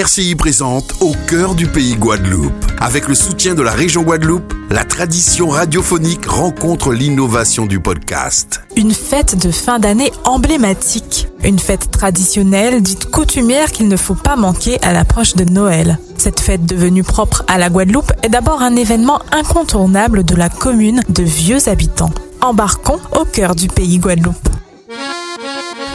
RCI 0.00 0.34
présente 0.34 0.94
Au 1.00 1.14
cœur 1.26 1.54
du 1.54 1.66
pays 1.66 1.94
Guadeloupe. 1.94 2.54
Avec 2.78 3.06
le 3.06 3.14
soutien 3.14 3.54
de 3.54 3.60
la 3.60 3.72
région 3.72 4.02
Guadeloupe, 4.02 4.54
la 4.70 4.84
tradition 4.84 5.50
radiophonique 5.50 6.24
rencontre 6.24 6.94
l'innovation 6.94 7.66
du 7.66 7.80
podcast. 7.80 8.62
Une 8.76 8.92
fête 8.94 9.36
de 9.36 9.50
fin 9.50 9.78
d'année 9.78 10.10
emblématique. 10.24 11.28
Une 11.44 11.58
fête 11.58 11.90
traditionnelle, 11.90 12.80
dite 12.82 13.10
coutumière 13.10 13.72
qu'il 13.72 13.88
ne 13.88 13.96
faut 13.98 14.14
pas 14.14 14.36
manquer 14.36 14.80
à 14.80 14.94
l'approche 14.94 15.34
de 15.34 15.44
Noël. 15.44 15.98
Cette 16.16 16.40
fête 16.40 16.64
devenue 16.64 17.02
propre 17.02 17.44
à 17.46 17.58
la 17.58 17.68
Guadeloupe 17.68 18.12
est 18.22 18.30
d'abord 18.30 18.62
un 18.62 18.76
événement 18.76 19.20
incontournable 19.32 20.24
de 20.24 20.34
la 20.34 20.48
commune 20.48 21.02
de 21.10 21.24
vieux 21.24 21.68
habitants. 21.68 22.14
Embarquons 22.40 23.00
au 23.20 23.26
cœur 23.26 23.54
du 23.54 23.68
pays 23.68 23.98
Guadeloupe. 23.98 24.48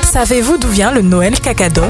Savez-vous 0.04 0.60
d'où 0.60 0.70
vient 0.70 0.92
le 0.92 1.02
Noël 1.02 1.40
cacado 1.40 1.82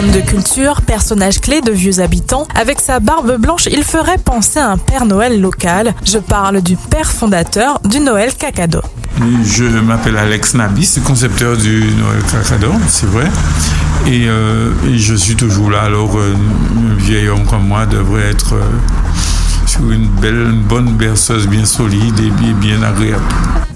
Homme 0.00 0.12
de 0.12 0.20
culture, 0.22 0.80
personnage 0.80 1.42
clé 1.42 1.60
de 1.60 1.72
vieux 1.72 2.00
habitants, 2.00 2.48
avec 2.54 2.80
sa 2.80 3.00
barbe 3.00 3.36
blanche, 3.36 3.68
il 3.70 3.84
ferait 3.84 4.16
penser 4.16 4.58
à 4.58 4.70
un 4.70 4.78
Père 4.78 5.04
Noël 5.04 5.38
local. 5.38 5.94
Je 6.06 6.16
parle 6.16 6.62
du 6.62 6.76
père 6.76 7.12
fondateur 7.12 7.80
du 7.84 8.00
Noël 8.00 8.32
Cacado. 8.34 8.80
Je 9.44 9.64
m'appelle 9.64 10.16
Alex 10.16 10.54
Nabis, 10.54 11.00
concepteur 11.04 11.58
du 11.58 11.84
Noël 11.98 12.22
Cacado, 12.32 12.72
c'est 12.88 13.10
vrai. 13.10 13.26
Et, 14.06 14.24
euh, 14.26 14.70
et, 14.88 14.96
je 14.96 15.14
suis 15.14 15.36
toujours 15.36 15.70
là, 15.70 15.82
alors 15.82 16.16
euh, 16.16 16.34
un 16.90 16.94
vieil 16.94 17.28
homme 17.28 17.44
comme 17.44 17.68
moi 17.68 17.84
devrait 17.84 18.30
être 18.30 18.54
euh, 18.54 18.62
sur 19.70 19.92
une 19.92 20.08
belle, 20.08 20.34
une 20.34 20.62
bonne 20.62 20.96
berceuse 20.96 21.46
bien 21.46 21.64
solide 21.64 22.18
et 22.18 22.30
bien, 22.30 22.52
bien 22.54 22.82
agréable. 22.82 23.22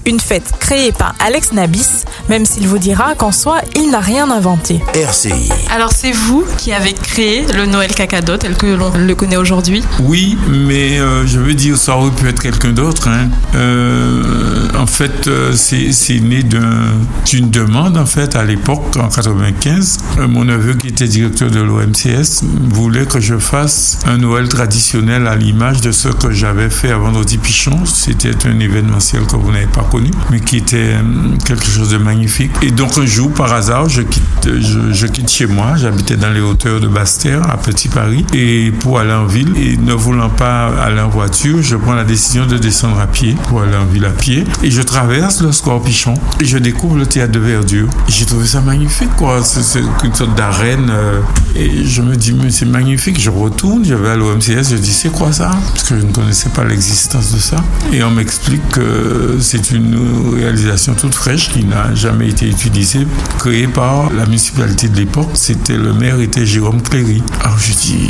Une 0.05 0.19
fête 0.19 0.51
créée 0.59 0.91
par 0.91 1.15
Alex 1.25 1.53
Nabis, 1.53 2.03
même 2.29 2.45
s'il 2.45 2.67
vous 2.67 2.77
dira 2.77 3.15
qu'en 3.15 3.31
soi, 3.31 3.61
il 3.75 3.89
n'a 3.91 4.01
rien 4.01 4.29
inventé. 4.29 4.81
RCI. 4.93 5.49
Alors 5.73 5.91
c'est 5.91 6.11
vous 6.11 6.45
qui 6.57 6.73
avez 6.73 6.93
créé 6.93 7.45
le 7.55 7.65
Noël 7.65 7.91
Cacado 7.95 8.37
tel 8.37 8.55
que 8.55 8.67
l'on 8.67 8.91
le 8.95 9.15
connaît 9.15 9.37
aujourd'hui? 9.37 9.83
Oui, 10.01 10.37
mais 10.49 10.99
euh, 10.99 11.25
je 11.25 11.39
veux 11.39 11.53
dire, 11.55 11.77
ça 11.77 11.97
aurait 11.97 12.11
pu 12.11 12.27
être 12.27 12.41
quelqu'un 12.41 12.73
d'autre. 12.73 13.07
Hein. 13.07 13.29
Euh, 13.55 14.67
en 14.77 14.87
fait, 14.87 15.27
euh, 15.27 15.53
c'est 15.53 16.19
né 16.19 16.43
d'une 16.43 17.49
demande, 17.49 17.97
en 17.97 18.05
fait, 18.05 18.35
à 18.35 18.43
l'époque, 18.43 18.95
en 18.97 19.07
95. 19.07 19.97
Euh, 20.19 20.27
mon 20.27 20.45
neveu, 20.45 20.73
qui 20.73 20.87
était 20.87 21.07
directeur 21.07 21.49
de 21.49 21.59
l'OMCS, 21.59 22.43
voulait 22.69 23.05
que 23.05 23.19
je 23.19 23.37
fasse 23.37 23.99
un 24.05 24.17
Noël 24.17 24.49
traditionnel 24.49 25.27
à 25.27 25.35
l'image 25.35 25.81
de 25.85 25.91
ce 25.91 26.07
que 26.07 26.31
j'avais 26.31 26.71
fait 26.71 26.91
à 26.91 26.97
Vendredi 26.97 27.37
Pichon. 27.37 27.85
C'était 27.85 28.47
un 28.47 28.59
événementiel 28.59 29.23
que 29.27 29.35
vous 29.35 29.51
n'avez 29.51 29.67
pas 29.67 29.83
connu, 29.83 30.09
mais 30.31 30.39
qui 30.39 30.57
était 30.57 30.95
euh, 30.95 31.37
quelque 31.45 31.65
chose 31.65 31.89
de 31.89 31.97
magnifique. 31.97 32.51
Et 32.63 32.71
donc 32.71 32.97
un 32.97 33.05
jour, 33.05 33.31
par 33.31 33.53
hasard, 33.53 33.87
je 33.87 34.01
quitte, 34.01 34.23
je, 34.45 34.91
je 34.91 35.05
quitte 35.05 35.29
chez 35.29 35.45
moi. 35.45 35.75
J'habitais 35.77 36.17
dans 36.17 36.31
les 36.31 36.41
hauteurs 36.41 36.79
de 36.79 36.87
Basse-Terre, 36.87 37.47
à 37.47 37.57
Petit 37.57 37.87
Paris, 37.87 38.25
et 38.33 38.71
pour 38.71 38.97
aller 38.97 39.13
en 39.13 39.27
ville. 39.27 39.53
Et 39.57 39.77
ne 39.77 39.93
voulant 39.93 40.29
pas 40.29 40.71
aller 40.81 40.99
en 40.99 41.09
voiture, 41.09 41.61
je 41.61 41.75
prends 41.75 41.93
la 41.93 42.03
décision 42.03 42.47
de 42.47 42.57
descendre 42.57 42.99
à 42.99 43.05
pied 43.05 43.35
pour 43.47 43.61
aller 43.61 43.77
en 43.77 43.85
ville 43.85 44.05
à 44.05 44.09
pied. 44.09 44.43
Et 44.63 44.71
je 44.71 44.81
traverse 44.81 45.41
le 45.43 45.51
score 45.51 45.83
Pichon 45.83 46.15
et 46.39 46.45
je 46.45 46.57
découvre 46.57 46.97
le 46.97 47.05
théâtre 47.05 47.33
de 47.33 47.39
verdure. 47.39 47.89
J'ai 48.07 48.25
trouvé 48.25 48.47
ça 48.47 48.61
magnifique, 48.61 49.15
quoi. 49.17 49.43
C'est 49.43 49.81
une 50.03 50.15
sorte 50.15 50.35
d'arène. 50.35 50.89
Euh, 50.89 51.21
et 51.55 51.85
je 51.85 52.01
me 52.01 52.15
dis, 52.15 52.33
mais 52.33 52.49
c'est 52.49 52.65
magnifique. 52.65 53.21
Je 53.21 53.29
retourne, 53.29 53.85
je 53.85 53.93
vais 53.93 54.09
à 54.09 54.15
l'OMCS, 54.15 54.71
je 54.71 54.77
dis, 54.77 54.93
c'est 54.93 55.11
quoi 55.11 55.31
ça? 55.31 55.51
Parce 55.75 55.89
que 55.89 55.99
je 55.99 56.05
ne 56.05 56.11
connaissais 56.13 56.49
pas 56.49 56.63
l'existence 56.63 57.33
de 57.33 57.37
ça. 57.37 57.57
Et 57.91 58.01
on 58.01 58.09
m'explique 58.09 58.67
que 58.69 59.37
c'est 59.41 59.71
une 59.71 60.33
réalisation 60.35 60.93
toute 60.95 61.13
fraîche 61.13 61.49
qui 61.51 61.65
n'a 61.65 61.93
jamais 61.93 62.29
été 62.29 62.47
utilisée, 62.49 63.05
créée 63.37 63.67
par 63.67 64.09
la 64.13 64.25
municipalité 64.25 64.87
de 64.87 64.95
l'époque. 64.95 65.29
C'était 65.33 65.75
le 65.77 65.93
maire 65.93 66.19
était 66.21 66.45
Jérôme 66.45 66.81
Cléry. 66.81 67.21
Alors 67.43 67.59
je 67.59 67.73
dis 67.73 68.09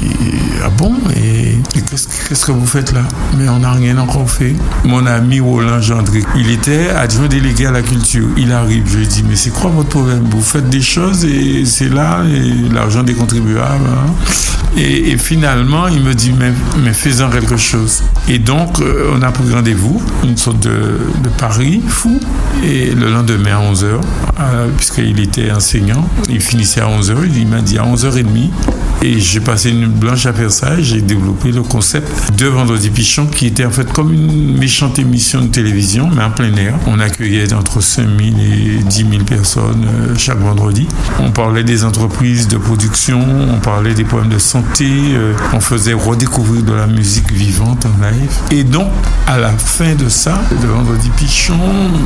ah 0.63 0.69
bon 0.69 0.93
et, 1.17 1.57
qu'est-ce 1.73 2.45
que 2.45 2.51
vous 2.51 2.67
faites 2.67 2.93
là? 2.93 3.01
Mais 3.37 3.49
on 3.49 3.59
n'a 3.59 3.71
rien 3.71 3.97
encore 3.97 4.29
fait. 4.29 4.53
Mon 4.85 5.05
ami 5.07 5.39
Roland 5.39 5.81
Gendry, 5.81 6.23
il 6.37 6.51
était 6.51 6.89
adjoint 6.91 7.27
délégué 7.27 7.65
à 7.65 7.71
la 7.71 7.81
culture. 7.81 8.27
Il 8.37 8.51
arrive, 8.51 8.83
je 8.87 8.99
lui 8.99 9.07
dis 9.07 9.23
mais 9.27 9.35
c'est 9.35 9.49
quoi 9.51 9.71
votre 9.71 9.89
problème? 9.89 10.23
Vous 10.29 10.41
faites 10.41 10.69
des 10.69 10.81
choses 10.83 11.25
et 11.25 11.65
c'est 11.65 11.89
là 11.89 12.21
l'argent 12.71 13.01
des 13.01 13.15
contribuables. 13.15 13.89
hein. 13.89 14.13
Et, 14.77 15.17
finalement 15.17 15.87
il 15.87 16.01
me 16.01 16.13
dit 16.13 16.33
mais, 16.37 16.51
mais 16.83 16.93
faisons 16.93 17.29
quelque 17.29 17.57
chose. 17.57 18.03
Et 18.27 18.39
donc 18.39 18.79
euh, 18.79 19.11
on 19.15 19.21
a 19.21 19.31
pris 19.31 19.51
rendez-vous, 19.51 20.01
une 20.23 20.37
sorte 20.37 20.59
de, 20.59 20.99
de 21.23 21.29
fou. 21.87 22.19
Et 22.63 22.93
le 22.93 23.09
lendemain 23.11 23.57
à 23.57 23.71
11h, 23.71 23.85
euh, 24.39 24.67
puisqu'il 24.75 25.19
était 25.19 25.51
enseignant, 25.51 26.07
il 26.29 26.41
finissait 26.41 26.81
à 26.81 26.87
11h, 26.87 27.15
il 27.35 27.47
m'a 27.47 27.61
dit 27.61 27.77
à 27.77 27.83
11h30. 27.83 28.49
Et 29.01 29.19
j'ai 29.19 29.39
passé 29.39 29.69
une 29.69 29.87
blanche 29.87 30.25
à 30.25 30.33
faire 30.33 30.49
j'ai 30.79 31.01
développé 31.01 31.51
le 31.51 31.61
concept 31.61 32.09
de 32.39 32.47
Vendredi 32.47 32.89
Pichon 32.89 33.27
qui 33.27 33.47
était 33.47 33.65
en 33.65 33.69
fait 33.69 33.91
comme 33.91 34.11
une 34.13 34.57
méchante 34.57 34.97
émission 34.97 35.41
de 35.41 35.47
télévision, 35.47 36.09
mais 36.15 36.23
en 36.23 36.31
plein 36.31 36.55
air. 36.55 36.73
On 36.87 36.99
accueillait 36.99 37.53
entre 37.53 37.81
5000 37.81 38.33
et 38.39 38.83
10 38.83 39.05
000 39.11 39.23
personnes 39.23 39.85
euh, 39.85 40.15
chaque 40.17 40.39
vendredi. 40.39 40.87
On 41.19 41.29
parlait 41.29 41.63
des 41.63 41.83
entreprises 41.83 42.47
de 42.47 42.57
production, 42.57 43.23
on 43.53 43.59
parlait 43.59 43.93
des 43.93 44.05
problèmes 44.05 44.31
de 44.31 44.39
santé, 44.39 44.64
euh, 44.81 45.33
on 45.53 45.59
faisait 45.59 45.93
redécouvrir 45.93 46.63
de 46.63 46.73
la 46.73 46.87
musique 46.87 47.31
vivante 47.31 47.85
en 47.85 48.05
live. 48.05 48.31
Et 48.51 48.63
donc, 48.63 48.87
à 49.27 49.37
la 49.37 49.51
fin 49.51 49.95
de 49.95 50.09
ça, 50.09 50.41
de 50.51 50.67
Vendredi 50.67 51.09
Pichon, 51.15 51.57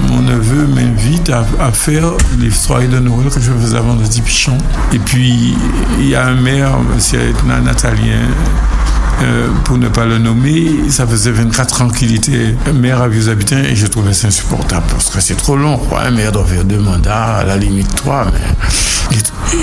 mon 0.09 0.21
neveu 0.21 0.67
m'invite 0.67 1.29
à, 1.29 1.71
faire 1.71 2.11
les 2.39 2.51
soirées 2.51 2.87
de 2.87 2.99
Noël 2.99 3.29
que 3.29 3.39
je 3.39 3.51
faisais 3.51 3.77
à 3.77 3.81
Vendredi 3.81 4.21
Pichon. 4.21 4.57
Et 4.93 4.99
puis, 4.99 5.55
il 5.99 6.09
y 6.09 6.15
a 6.15 6.25
un 6.27 6.35
maire, 6.35 6.77
monsieur 6.93 7.33
Natalien, 7.63 8.27
euh, 9.21 9.47
pour 9.65 9.77
ne 9.77 9.89
pas 9.89 10.05
le 10.05 10.17
nommer, 10.17 10.89
ça 10.89 11.05
faisait 11.05 11.31
24 11.31 11.81
ans 11.81 11.89
qu'il 11.89 12.15
était 12.15 12.55
maire 12.73 13.01
à 13.01 13.07
Vieux 13.07 13.29
Habitants 13.29 13.57
et 13.57 13.75
je 13.75 13.87
trouvais 13.87 14.13
ça 14.13 14.27
insupportable 14.27 14.85
parce 14.89 15.09
que 15.09 15.19
c'est 15.19 15.35
trop 15.35 15.57
long. 15.57 15.77
Quoi. 15.77 16.01
Un 16.03 16.11
maire 16.11 16.31
doit 16.31 16.45
faire 16.45 16.63
deux 16.63 16.79
mandats, 16.79 17.37
à 17.37 17.43
la 17.43 17.57
limite 17.57 17.93
trois. 17.95 18.27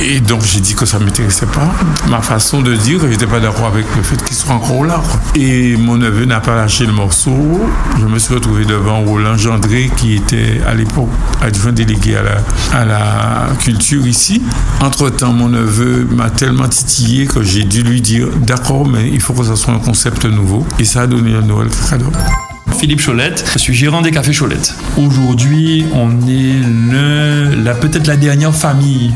Et, 0.02 0.20
donc 0.20 0.42
j'ai 0.44 0.60
dit 0.60 0.74
que 0.74 0.84
ça 0.84 0.98
ne 0.98 1.04
m'intéressait 1.04 1.46
pas. 1.46 1.70
Ma 2.08 2.20
façon 2.20 2.60
de 2.60 2.74
dire 2.74 2.98
je 3.00 3.06
n'étais 3.06 3.26
pas 3.26 3.40
d'accord 3.40 3.66
avec 3.66 3.86
le 3.96 4.02
fait 4.02 4.22
qu'il 4.22 4.36
soit 4.36 4.54
encore 4.54 4.84
là. 4.84 5.00
Et 5.34 5.76
mon 5.76 5.96
neveu 5.96 6.24
n'a 6.24 6.40
pas 6.40 6.56
lâché 6.56 6.84
le 6.86 6.92
morceau. 6.92 7.60
Je 7.98 8.06
me 8.06 8.18
suis 8.18 8.34
retrouvé 8.34 8.64
devant 8.64 9.02
Roland 9.02 9.36
Gendré 9.36 9.90
qui 9.96 10.14
était 10.14 10.60
à 10.66 10.74
l'époque 10.74 11.08
adjoint 11.40 11.72
délégué 11.72 12.16
à 12.16 12.22
la, 12.22 12.78
à 12.78 12.84
la 12.84 13.46
culture 13.60 14.06
ici. 14.06 14.42
Entre-temps, 14.80 15.32
mon 15.32 15.48
neveu 15.48 16.06
m'a 16.10 16.30
tellement 16.30 16.68
titillé 16.68 17.26
que 17.26 17.42
j'ai 17.42 17.64
dû 17.64 17.82
lui 17.82 18.00
dire 18.00 18.28
d'accord, 18.36 18.86
mais 18.86 19.08
il 19.08 19.20
faut 19.20 19.32
que 19.32 19.45
ça 19.46 19.56
soit 19.56 19.74
un 19.74 19.78
concept 19.78 20.24
nouveau. 20.24 20.66
Et 20.78 20.84
ça 20.84 21.02
a 21.02 21.06
donné 21.06 21.34
un 21.34 21.42
Noël 21.42 21.68
cadeau. 21.88 22.10
Philippe 22.78 23.00
Cholette, 23.00 23.44
je 23.54 23.58
suis 23.58 23.74
gérant 23.74 24.02
des 24.02 24.10
cafés 24.10 24.32
Cholette. 24.32 24.74
Aujourd'hui, 24.98 25.86
on 25.94 26.10
est 26.28 26.54
le, 26.90 27.54
la, 27.64 27.74
peut-être 27.74 28.06
la 28.06 28.16
dernière 28.16 28.54
famille 28.54 29.12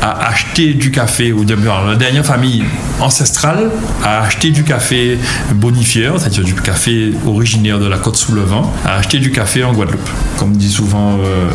à 0.00 0.28
acheter 0.28 0.74
du 0.74 0.90
café, 0.90 1.32
ou 1.32 1.44
la 1.44 1.94
dernière 1.94 2.26
famille 2.26 2.64
ancestrale 3.00 3.70
à 4.02 4.22
acheter 4.22 4.50
du 4.50 4.64
café 4.64 5.16
bonifieur, 5.54 6.18
c'est-à-dire 6.18 6.42
du 6.42 6.54
café 6.54 7.12
originaire 7.24 7.78
de 7.78 7.86
la 7.86 7.98
côte 7.98 8.16
sous 8.16 8.32
le 8.32 8.40
vent, 8.40 8.72
à 8.84 8.96
acheter 8.96 9.20
du 9.20 9.30
café 9.30 9.62
en 9.62 9.72
Guadeloupe. 9.72 10.08
Comme 10.38 10.56
dit 10.56 10.70
souvent 10.70 11.18
euh, 11.24 11.50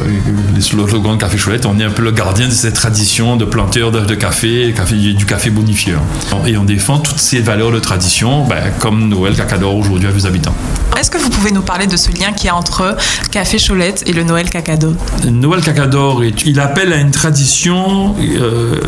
le 0.56 0.62
slogan 0.62 1.18
de 1.18 1.20
Café 1.20 1.38
Cholette, 1.38 1.66
on 1.66 1.78
est 1.80 1.84
un 1.84 1.90
peu 1.90 2.04
le 2.04 2.12
gardien 2.12 2.48
de 2.48 2.54
cette 2.54 2.76
tradition 2.76 3.36
de 3.36 3.44
planteur 3.44 3.92
de 3.92 4.16
café, 4.16 4.74
café, 4.74 4.96
du 4.96 5.26
café 5.26 5.50
bonifieur. 5.50 6.02
Et 6.46 6.56
on 6.56 6.64
défend 6.64 7.00
toutes 7.00 7.20
ces 7.20 7.40
valeurs 7.40 7.72
de 7.72 7.80
tradition, 7.80 8.46
ben, 8.46 8.72
comme 8.80 9.10
Noël 9.10 9.36
Cacador 9.36 9.76
aujourd'hui 9.76 10.08
à 10.08 10.12
vos 10.12 10.26
habitants. 10.26 10.56
Est-ce 11.00 11.12
que 11.12 11.18
vous 11.20 11.30
pouvez 11.30 11.52
nous 11.52 11.62
parler 11.62 11.86
de 11.86 11.96
ce 11.96 12.10
lien 12.12 12.32
qu'il 12.34 12.48
y 12.48 12.50
a 12.50 12.56
entre 12.56 12.98
Café 13.32 13.58
Cholette 13.60 14.04
et 14.08 14.14
le 14.14 14.24
Noël 14.24 14.50
Cacado 14.50 14.96
Noël 15.30 15.62
Cacador, 15.62 16.24
il 16.24 16.60
appelle 16.60 16.92
à 16.92 16.98
une 16.98 17.12
tradition 17.12 18.16
euh, 18.20 18.80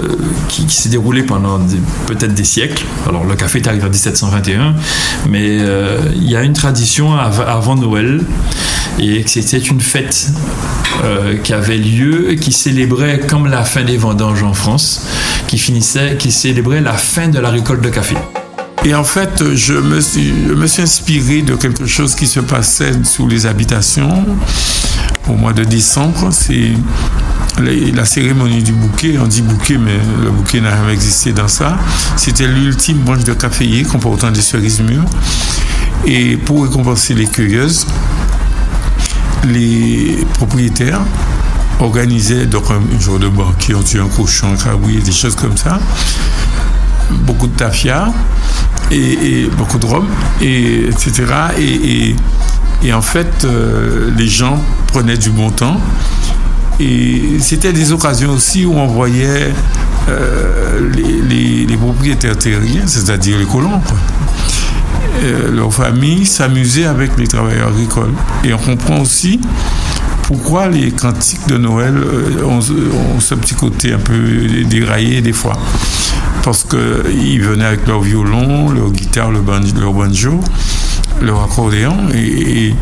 qui, 0.48 0.68
s'est 0.70 0.90
déroulée 0.90 1.22
pendant 1.22 1.60
peut-être 2.08 2.34
des 2.34 2.44
siècles. 2.44 2.84
Alors 3.08 3.26
le 3.26 3.36
café 3.36 3.60
est 3.60 3.68
arrivé 3.68 3.86
en 3.86 3.90
1721, 3.90 4.74
mais 5.30 5.60
euh, 5.62 6.00
il 6.16 6.30
y 6.30 6.36
a 6.36 6.42
une 6.42 6.54
tradition 6.54 7.14
av- 7.16 7.46
avant 7.48 7.76
Noël 7.76 8.22
et 8.98 9.24
c'était 9.28 9.60
une 9.60 9.80
fête 9.80 10.30
euh, 11.04 11.38
qui 11.38 11.54
avait 11.54 11.78
lieu, 11.78 12.34
qui 12.42 12.52
célébrait 12.52 13.20
comme 13.20 13.46
la 13.48 13.64
fin 13.64 13.84
des 13.84 13.98
vendanges 13.98 14.42
en 14.42 14.54
France, 14.54 15.06
qui 15.48 15.60
finissait, 15.60 16.16
qui 16.18 16.32
célébrait 16.32 16.82
la 16.82 16.94
fin 16.94 17.28
de 17.28 17.38
la 17.40 17.50
récolte 17.52 17.82
de 17.82 17.90
café. 17.90 18.16
Et 18.86 18.96
en 18.96 19.04
fait, 19.04 19.56
je 19.56 19.74
me, 19.74 20.00
suis, 20.00 20.82
inspiré 20.82 21.42
de 21.42 21.56
quelque 21.56 21.86
chose 21.86 22.16
qui 22.16 22.28
se 22.28 22.40
passait 22.40 22.94
sous 23.04 23.28
les 23.28 23.46
habitations 23.46 24.26
au 25.28 25.34
mois 25.34 25.52
de 25.52 25.66
décembre. 25.66 26.30
C'est 26.32 26.72
la, 27.60 28.06
cérémonie 28.06 28.64
du 28.64 28.72
bouquet. 28.72 29.18
On 29.22 29.28
dit 29.28 29.42
bouquet, 29.42 29.78
mais 29.78 30.00
le 30.24 30.32
bouquet 30.32 30.62
n'a 30.62 30.72
jamais 30.72 30.94
existé 30.94 31.34
dans 31.34 31.50
ça. 31.50 31.78
C'était 32.16 32.48
l'ultime 32.48 33.00
branche 33.00 33.26
de 33.26 33.34
caféier 33.34 33.84
comportant 33.84 34.32
des 34.32 34.42
cerises 34.42 34.82
mûres. 34.82 35.06
Et 36.06 36.38
pour 36.38 36.64
récompenser 36.64 37.14
les 37.14 37.28
cueilleuses, 37.28 37.86
les 39.46 40.26
propriétaires 40.36 41.02
organisaient 41.82 42.46
donc 42.46 42.66
un 42.72 43.00
jour 43.00 43.20
de 43.20 43.28
banquet, 43.28 43.74
on 43.74 43.84
tue 43.84 44.00
un 44.00 44.08
cochon, 44.08 44.54
un 44.54 44.56
crabouille, 44.56 45.02
des 45.02 45.12
choses 45.12 45.36
comme 45.36 45.58
ça. 45.58 45.80
Beaucoup 47.12 47.48
de 47.48 47.56
tafia 47.56 48.12
et, 48.92 49.50
beaucoup 49.58 49.78
de 49.78 49.86
rhum, 49.86 50.08
et, 50.42 50.88
etc. 50.90 51.26
Et, 51.58 52.16
et 52.84 52.94
en 52.94 53.02
fait, 53.02 53.44
euh, 53.44 54.10
les 54.18 54.28
gens 54.28 54.58
prenaient 54.88 55.18
du 55.18 55.30
bon 55.30 55.50
temps. 55.50 55.80
Et 56.80 57.38
c'était 57.40 57.74
des 57.74 57.92
occasions 57.92 58.32
aussi 58.32 58.66
où 58.66 58.74
on 58.74 58.88
voyait 58.88 59.52
euh, 60.08 60.90
les, 60.94 61.78
propriétaires 61.78 62.38
terriens, 62.38 62.88
c'est-à-dire 62.88 63.38
les 63.38 63.46
colons, 63.46 63.82
euh, 65.24 65.52
leurs 65.52 65.74
familles 65.74 66.26
s'amuser 66.26 66.86
avec 66.86 67.18
les 67.18 67.28
travailleurs 67.28 67.70
agricoles. 67.70 68.14
Et 68.44 68.54
on 68.54 68.58
comprend 68.58 69.00
aussi 69.00 69.42
pourquoi 70.30 70.68
les 70.68 70.92
cantiques 70.92 71.48
de 71.48 71.58
Noël 71.58 71.96
ont, 72.46 72.62
ce 72.62 73.34
petit 73.34 73.56
côté 73.56 73.94
un 73.94 73.98
peu 73.98 74.14
déraillé 74.70 75.22
des 75.22 75.34
fois? 75.34 75.58
Parce 76.44 76.64
qu'ils 76.64 77.42
venaient 77.42 77.66
avec 77.66 77.88
leur 77.88 78.02
violon, 78.02 78.70
leur 78.70 78.92
guitare, 78.92 79.32
leur 79.32 79.42
banjo 79.42 80.40
leur 81.24 81.44
accordéon 81.44 81.96
et, 82.14 82.76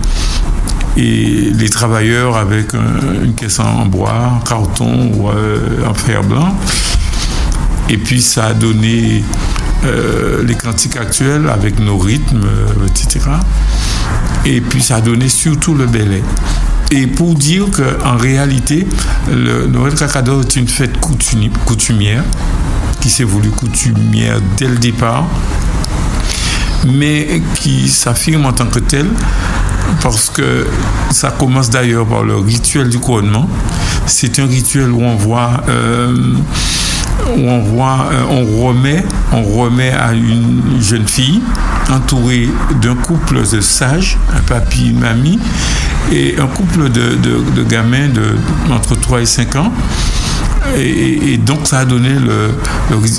les 0.97 1.69
travailleurs 1.69 2.35
avec 2.35 2.73
une 2.73 3.33
caisse 3.33 3.59
en 3.59 3.85
bois, 3.85 4.33
en 4.35 4.39
carton 4.39 5.11
ou 5.13 5.29
euh, 5.29 5.85
en 5.87 5.93
fer 5.93 6.21
blanc. 6.23 6.53
Et 7.87 7.97
puis 7.97 8.21
ça 8.21 8.47
a 8.47 8.53
donné 8.53 9.23
euh, 9.85 10.43
les 10.43 10.55
cantiques 10.55 10.97
actuels 10.97 11.47
avec 11.49 11.79
nos 11.79 11.97
rythmes, 11.97 12.43
euh, 12.43 12.87
etc. 12.87 13.29
Et 14.43 14.59
puis 14.59 14.81
ça 14.81 14.97
a 14.97 15.01
donné 15.01 15.29
surtout 15.29 15.75
le 15.75 15.85
belay. 15.85 16.23
Et 16.91 17.05
pour 17.07 17.35
dire 17.35 17.65
qu'en 17.71 18.17
réalité, 18.17 18.87
le 19.29 19.67
Noël 19.67 19.93
Cacador 19.93 20.41
est 20.41 20.55
une 20.55 20.67
fête 20.67 20.97
coutumière 21.65 22.23
qui 23.01 23.09
s'est 23.09 23.25
voulu 23.25 23.49
coutumière 23.49 24.39
dès 24.57 24.67
le 24.67 24.77
départ 24.77 25.25
mais 26.93 27.41
qui 27.55 27.89
s'affirme 27.89 28.45
en 28.45 28.53
tant 28.53 28.67
que 28.67 28.79
tel 28.79 29.07
parce 30.01 30.29
que 30.29 30.67
ça 31.11 31.31
commence 31.31 31.69
d'ailleurs 31.69 32.05
par 32.05 32.23
le 32.23 32.35
rituel 32.37 32.89
du 32.89 32.99
couronnement. 32.99 33.47
C'est 34.05 34.39
un 34.39 34.45
rituel 34.45 34.91
où 34.91 35.01
on 35.01 35.15
voit, 35.15 35.63
euh, 35.69 36.13
où 37.35 37.39
on 37.39 37.61
voit, 37.61 38.09
euh, 38.11 38.23
on 38.29 38.65
remet, 38.65 39.03
on 39.31 39.43
remet 39.43 39.91
à 39.91 40.13
une 40.13 40.81
jeune 40.81 41.07
fille 41.07 41.41
entourée 41.89 42.49
d'un 42.81 42.95
couple 42.95 43.41
de 43.49 43.61
sages, 43.61 44.17
un 44.35 44.41
papy, 44.41 44.89
une 44.89 44.99
mamie, 44.99 45.39
et 46.11 46.35
un 46.39 46.47
couple 46.47 46.89
de, 46.89 47.63
gamins 47.63 48.07
de 48.07 48.35
entre 48.71 48.95
3 48.95 49.21
et 49.21 49.25
5 49.25 49.55
ans. 49.55 49.71
Et, 50.77 51.37
donc 51.37 51.65
ça 51.65 51.79
a 51.79 51.85
donné 51.85 52.09
le, 52.09 52.49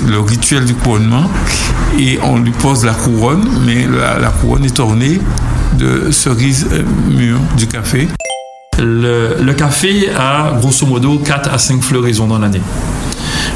le, 0.07 0.19
rituel 0.19 0.65
du 0.65 0.75
couronnement 0.75 1.23
et 1.97 2.19
on 2.21 2.37
lui 2.37 2.51
pose 2.51 2.85
la 2.85 2.93
couronne, 2.93 3.47
mais 3.65 3.87
la, 3.87 4.29
couronne 4.29 4.65
est 4.65 4.79
ornée 4.79 5.19
de 5.77 6.11
cerises 6.11 6.67
euh, 6.71 6.83
mûres 7.09 7.39
du 7.57 7.67
café. 7.67 8.07
Le, 8.77 9.37
le, 9.41 9.53
café 9.53 10.09
a 10.15 10.53
grosso 10.59 10.85
modo 10.85 11.17
4 11.19 11.53
à 11.53 11.57
5 11.57 11.81
floraisons 11.81 12.27
dans 12.27 12.39
l'année. 12.39 12.61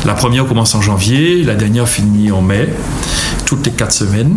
La 0.05 0.13
première 0.13 0.45
commence 0.45 0.75
en 0.75 0.81
janvier, 0.81 1.43
la 1.43 1.55
dernière 1.55 1.87
finit 1.87 2.31
en 2.31 2.41
mai, 2.41 2.69
toutes 3.45 3.65
les 3.65 3.71
4 3.71 3.91
semaines. 3.91 4.35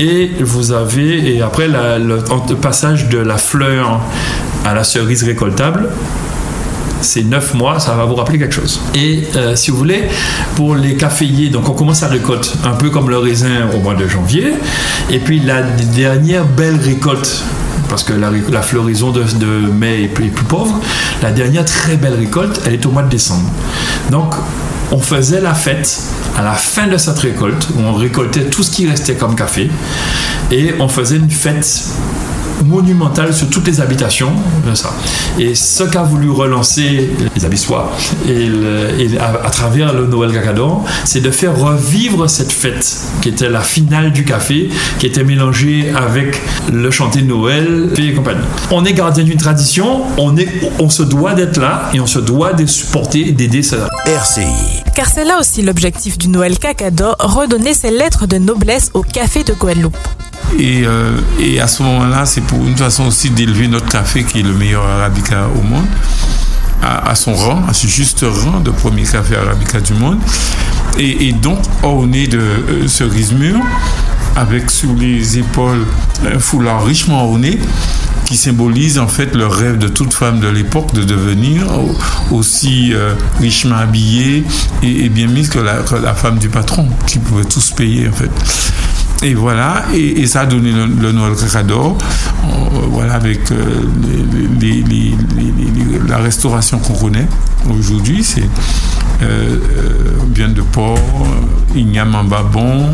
Et 0.00 0.30
vous 0.40 0.72
avez, 0.72 1.36
et 1.36 1.42
après 1.42 1.68
le 1.68 2.54
passage 2.54 3.08
de 3.10 3.18
la 3.18 3.36
fleur 3.36 4.00
à 4.64 4.74
la 4.74 4.82
cerise 4.82 5.24
récoltable, 5.24 5.90
c'est 7.02 7.22
9 7.22 7.54
mois, 7.54 7.80
ça 7.80 7.94
va 7.94 8.04
vous 8.04 8.14
rappeler 8.14 8.38
quelque 8.38 8.54
chose. 8.54 8.80
Et 8.94 9.24
euh, 9.36 9.56
si 9.56 9.70
vous 9.70 9.76
voulez, 9.76 10.04
pour 10.56 10.74
les 10.74 10.96
caféiers, 10.96 11.50
donc 11.50 11.68
on 11.68 11.72
commence 11.72 12.02
à 12.02 12.08
récolte 12.08 12.54
un 12.64 12.72
peu 12.72 12.90
comme 12.90 13.10
le 13.10 13.18
raisin 13.18 13.68
au 13.74 13.80
mois 13.80 13.94
de 13.94 14.08
janvier, 14.08 14.54
et 15.10 15.18
puis 15.18 15.40
la 15.40 15.62
dernière 15.62 16.46
belle 16.46 16.76
récolte 16.76 17.42
parce 17.90 18.04
que 18.04 18.12
la, 18.12 18.30
la 18.50 18.62
floraison 18.62 19.10
de, 19.10 19.22
mai 19.72 20.04
est 20.04 20.08
plus, 20.08 20.26
est 20.26 20.30
plus, 20.30 20.44
pauvre. 20.44 20.80
La 21.22 21.32
dernière 21.32 21.64
très 21.64 21.96
belle 21.96 22.14
récolte, 22.14 22.62
elle 22.64 22.74
est 22.74 22.86
au 22.86 22.90
mois 22.90 23.02
de 23.02 23.08
décembre. 23.08 23.50
Donc, 24.10 24.32
on 24.92 24.98
faisait 24.98 25.40
la 25.40 25.54
fête 25.54 26.00
à 26.36 26.42
la 26.42 26.54
fin 26.54 26.86
de 26.86 26.96
cette 26.96 27.18
récolte, 27.18 27.68
où 27.76 27.80
on 27.80 27.94
récoltait 27.94 28.44
tout 28.44 28.62
ce 28.62 28.70
qui 28.70 28.88
restait 28.88 29.14
comme 29.14 29.34
café, 29.34 29.70
et 30.50 30.74
on 30.80 30.88
faisait 30.88 31.16
une 31.16 31.30
fête 31.30 31.84
monumentale 32.64 33.34
sur 33.34 33.48
toutes 33.48 33.66
les 33.66 33.80
habitations 33.80 34.32
de 34.68 34.74
ça. 34.74 34.92
Et 35.38 35.54
ce 35.54 35.84
qu'a 35.84 36.02
voulu 36.02 36.30
relancer 36.30 37.10
les 37.34 37.44
Abyssois 37.44 37.90
et, 38.28 38.48
à, 39.18 39.50
travers 39.50 39.92
le 39.92 40.06
Noël 40.06 40.32
Cacador, 40.32 40.84
c'est 41.04 41.20
de 41.20 41.30
faire 41.30 41.56
revivre 41.56 42.28
cette 42.28 42.52
fête 42.52 42.98
qui 43.22 43.30
était 43.30 43.48
la 43.48 43.60
finale 43.60 44.12
du 44.12 44.24
café, 44.24 44.68
qui 44.98 45.06
était 45.06 45.24
mélangée 45.24 45.92
avec 45.96 46.40
le 46.72 46.90
chanter 46.90 47.22
de 47.22 47.26
Noël 47.26 47.90
et 47.96 48.12
compagnie. 48.12 48.44
On 48.70 48.84
est 48.84 48.92
gardien 48.92 49.24
d'une 49.24 49.38
tradition, 49.38 50.02
on, 50.18 50.36
est, 50.36 50.48
on 50.78 50.88
se 50.88 51.02
doit 51.02 51.34
d'être 51.34 51.58
là 51.58 51.90
et 51.92 52.00
on 52.00 52.06
se 52.06 52.18
doit 52.18 52.52
de 52.52 52.66
supporter 52.66 53.28
et 53.28 53.32
d'aider 53.32 53.62
ça. 53.62 53.88
RCI. 54.06 54.82
Car 54.94 55.06
c'est 55.08 55.24
là 55.24 55.38
aussi 55.38 55.62
l'objectif 55.62 56.18
du 56.18 56.28
Noël 56.28 56.58
Cacador, 56.58 57.16
redonner 57.18 57.74
ses 57.74 57.90
lettres 57.90 58.26
de 58.26 58.38
noblesse 58.38 58.90
au 58.94 59.02
café 59.02 59.44
de 59.44 59.52
Guadeloupe. 59.52 59.96
Et, 60.58 60.82
euh, 60.84 61.12
et 61.38 61.60
à 61.60 61.66
ce 61.66 61.82
moment-là, 61.82 62.26
c'est 62.26 62.40
pour 62.42 62.66
une 62.66 62.76
façon 62.76 63.06
aussi 63.06 63.30
d'élever 63.30 63.68
notre 63.68 63.88
café, 63.88 64.24
qui 64.24 64.40
est 64.40 64.42
le 64.42 64.52
meilleur 64.52 64.84
arabica 64.84 65.48
au 65.56 65.62
monde, 65.62 65.86
à, 66.82 67.14
son 67.14 67.34
rang, 67.34 67.62
à 67.68 67.74
ce 67.74 67.86
juste 67.86 68.24
rang 68.26 68.60
de 68.60 68.70
premier 68.70 69.02
café 69.02 69.36
arabica 69.36 69.80
du 69.80 69.94
monde. 69.94 70.18
Et, 70.98 71.32
donc, 71.32 71.58
orné 71.82 72.26
de 72.26 72.38
euh, 72.38 72.88
cerises 72.88 73.32
mûres, 73.32 73.62
avec 74.36 74.70
sur 74.70 74.94
les 74.94 75.38
épaules 75.38 75.86
un 76.34 76.38
foulard 76.38 76.84
richement 76.84 77.24
orné, 77.24 77.58
qui 78.30 78.36
symbolise 78.36 79.00
en 79.00 79.08
fait 79.08 79.34
le 79.34 79.46
rêve 79.48 79.78
de 79.78 79.88
toute 79.88 80.12
femme 80.12 80.38
de 80.38 80.46
l'époque 80.46 80.94
de 80.94 81.02
devenir 81.02 81.66
aussi 82.30 82.94
euh, 82.94 83.14
richement 83.40 83.74
habillée 83.76 84.44
et, 84.84 85.08
bien 85.08 85.26
mise 85.26 85.48
que 85.48 85.58
la, 85.58 85.78
que 85.78 85.96
la, 85.96 86.14
femme 86.14 86.38
du 86.38 86.48
patron, 86.48 86.86
qui 87.08 87.18
pouvait 87.18 87.44
tous 87.44 87.70
payer 87.72 88.08
en 88.08 88.12
fait. 88.12 88.30
Et 89.22 89.34
voilà, 89.34 89.84
et, 89.92 90.26
ça 90.26 90.42
a 90.42 90.46
donné 90.46 90.72
le, 90.72 91.12
Noël 91.12 91.34
Cacador, 91.36 91.98
euh, 91.98 92.54
voilà, 92.90 93.14
avec 93.14 93.52
euh, 93.52 93.84
la 96.08 96.16
restauration 96.16 96.78
qu'on 96.78 96.94
connaît 96.94 97.28
aujourd'hui, 97.68 98.24
c'est 98.24 98.48
euh, 99.22 99.58
bien 100.26 100.48
de 100.48 100.62
porc, 100.62 100.98
ignamamba 101.76 102.44
bon, 102.44 102.86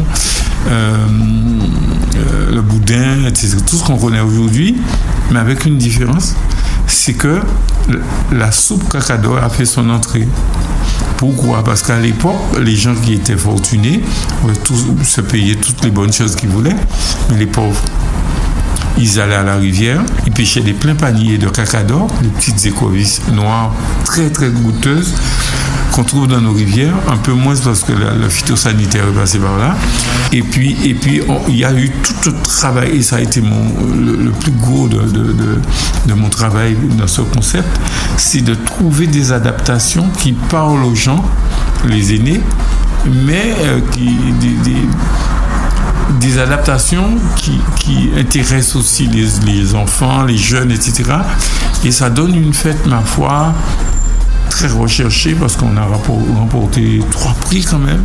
le 2.52 2.60
boudin, 2.60 3.24
etc. 3.28 3.58
Tout 3.64 3.76
ce 3.76 3.84
qu'on 3.84 3.96
connaît 3.96 4.20
aujourd'hui, 4.20 4.76
mais 5.30 5.38
avec 5.38 5.64
une 5.64 5.78
différence, 5.78 6.34
c'est 6.88 7.14
que 7.14 7.38
la 8.32 8.50
soupe 8.50 8.90
Cacador 8.90 9.38
a 9.38 9.48
fait 9.48 9.64
son 9.64 9.88
entrée. 9.90 10.26
Pourquoi? 11.16 11.64
Parce 11.64 11.82
qu'à 11.82 11.98
l'époque, 11.98 12.36
les 12.60 12.76
gens 12.76 12.94
qui 12.94 13.14
étaient 13.14 13.36
fortunés 13.36 14.02
tous 14.64 14.86
se 15.04 15.20
payer 15.20 15.56
toutes 15.56 15.82
les 15.84 15.90
bonnes 15.90 16.12
choses 16.12 16.36
qu'ils 16.36 16.50
voulaient, 16.50 16.76
mais 17.30 17.38
les 17.38 17.46
pauvres, 17.46 17.80
ils 18.98 19.20
allaient 19.20 19.34
à 19.34 19.42
la 19.42 19.56
rivière, 19.56 20.02
ils 20.26 20.32
pêchaient 20.32 20.60
des 20.60 20.72
pleins 20.72 20.94
paniers 20.94 21.38
de 21.38 21.48
cacador, 21.48 22.08
des 22.22 22.28
petites 22.28 22.66
écovisses 22.66 23.22
noires 23.32 23.72
très 24.04 24.30
très 24.30 24.50
goûteuses 24.50 25.14
qu'on 25.96 26.04
trouve 26.04 26.26
dans 26.26 26.42
nos 26.42 26.52
rivières, 26.52 26.94
un 27.08 27.16
peu 27.16 27.32
moins 27.32 27.54
parce 27.56 27.82
que 27.82 27.92
le 27.92 28.28
phytosanitaire 28.28 29.04
est 29.08 29.18
passé 29.18 29.38
par 29.38 29.56
là. 29.56 29.74
Et 30.30 30.42
puis, 30.42 30.76
et 30.84 30.92
puis 30.92 31.22
il 31.48 31.56
y 31.56 31.64
a 31.64 31.72
eu 31.72 31.90
tout 31.90 32.30
le 32.30 32.42
travail, 32.42 32.98
et 32.98 33.02
ça 33.02 33.16
a 33.16 33.20
été 33.20 33.40
le, 33.40 34.30
plus 34.30 34.52
gros 34.52 34.88
de, 34.88 36.14
mon 36.14 36.28
travail 36.28 36.76
dans 36.98 37.06
ce 37.06 37.22
concept, 37.22 37.68
c'est 38.18 38.42
de 38.42 38.54
trouver 38.54 39.06
des 39.06 39.32
adaptations 39.32 40.06
qui 40.18 40.32
parlent 40.32 40.84
aux 40.84 40.94
gens, 40.94 41.24
les 41.86 42.14
aînés, 42.14 42.42
mais 43.06 43.54
euh, 43.60 43.80
qui, 43.92 44.16
des, 44.38 44.74
des 46.20 46.38
adaptations 46.38 47.16
qui, 47.36 47.58
qui, 47.76 48.10
intéressent 48.18 48.76
aussi 48.76 49.06
les, 49.06 49.28
les, 49.46 49.74
enfants, 49.74 50.24
les 50.24 50.36
jeunes, 50.36 50.72
etc. 50.72 51.04
Et 51.84 51.90
ça 51.90 52.10
donne 52.10 52.34
une 52.34 52.52
fête, 52.52 52.84
ma 52.86 53.00
foi, 53.00 53.54
très 54.50 54.68
recherché 54.68 55.34
parce 55.34 55.56
qu'on 55.56 55.76
a 55.76 55.84
remporté 55.84 57.00
trois 57.10 57.34
prix 57.34 57.62
quand 57.62 57.78
même. 57.78 58.04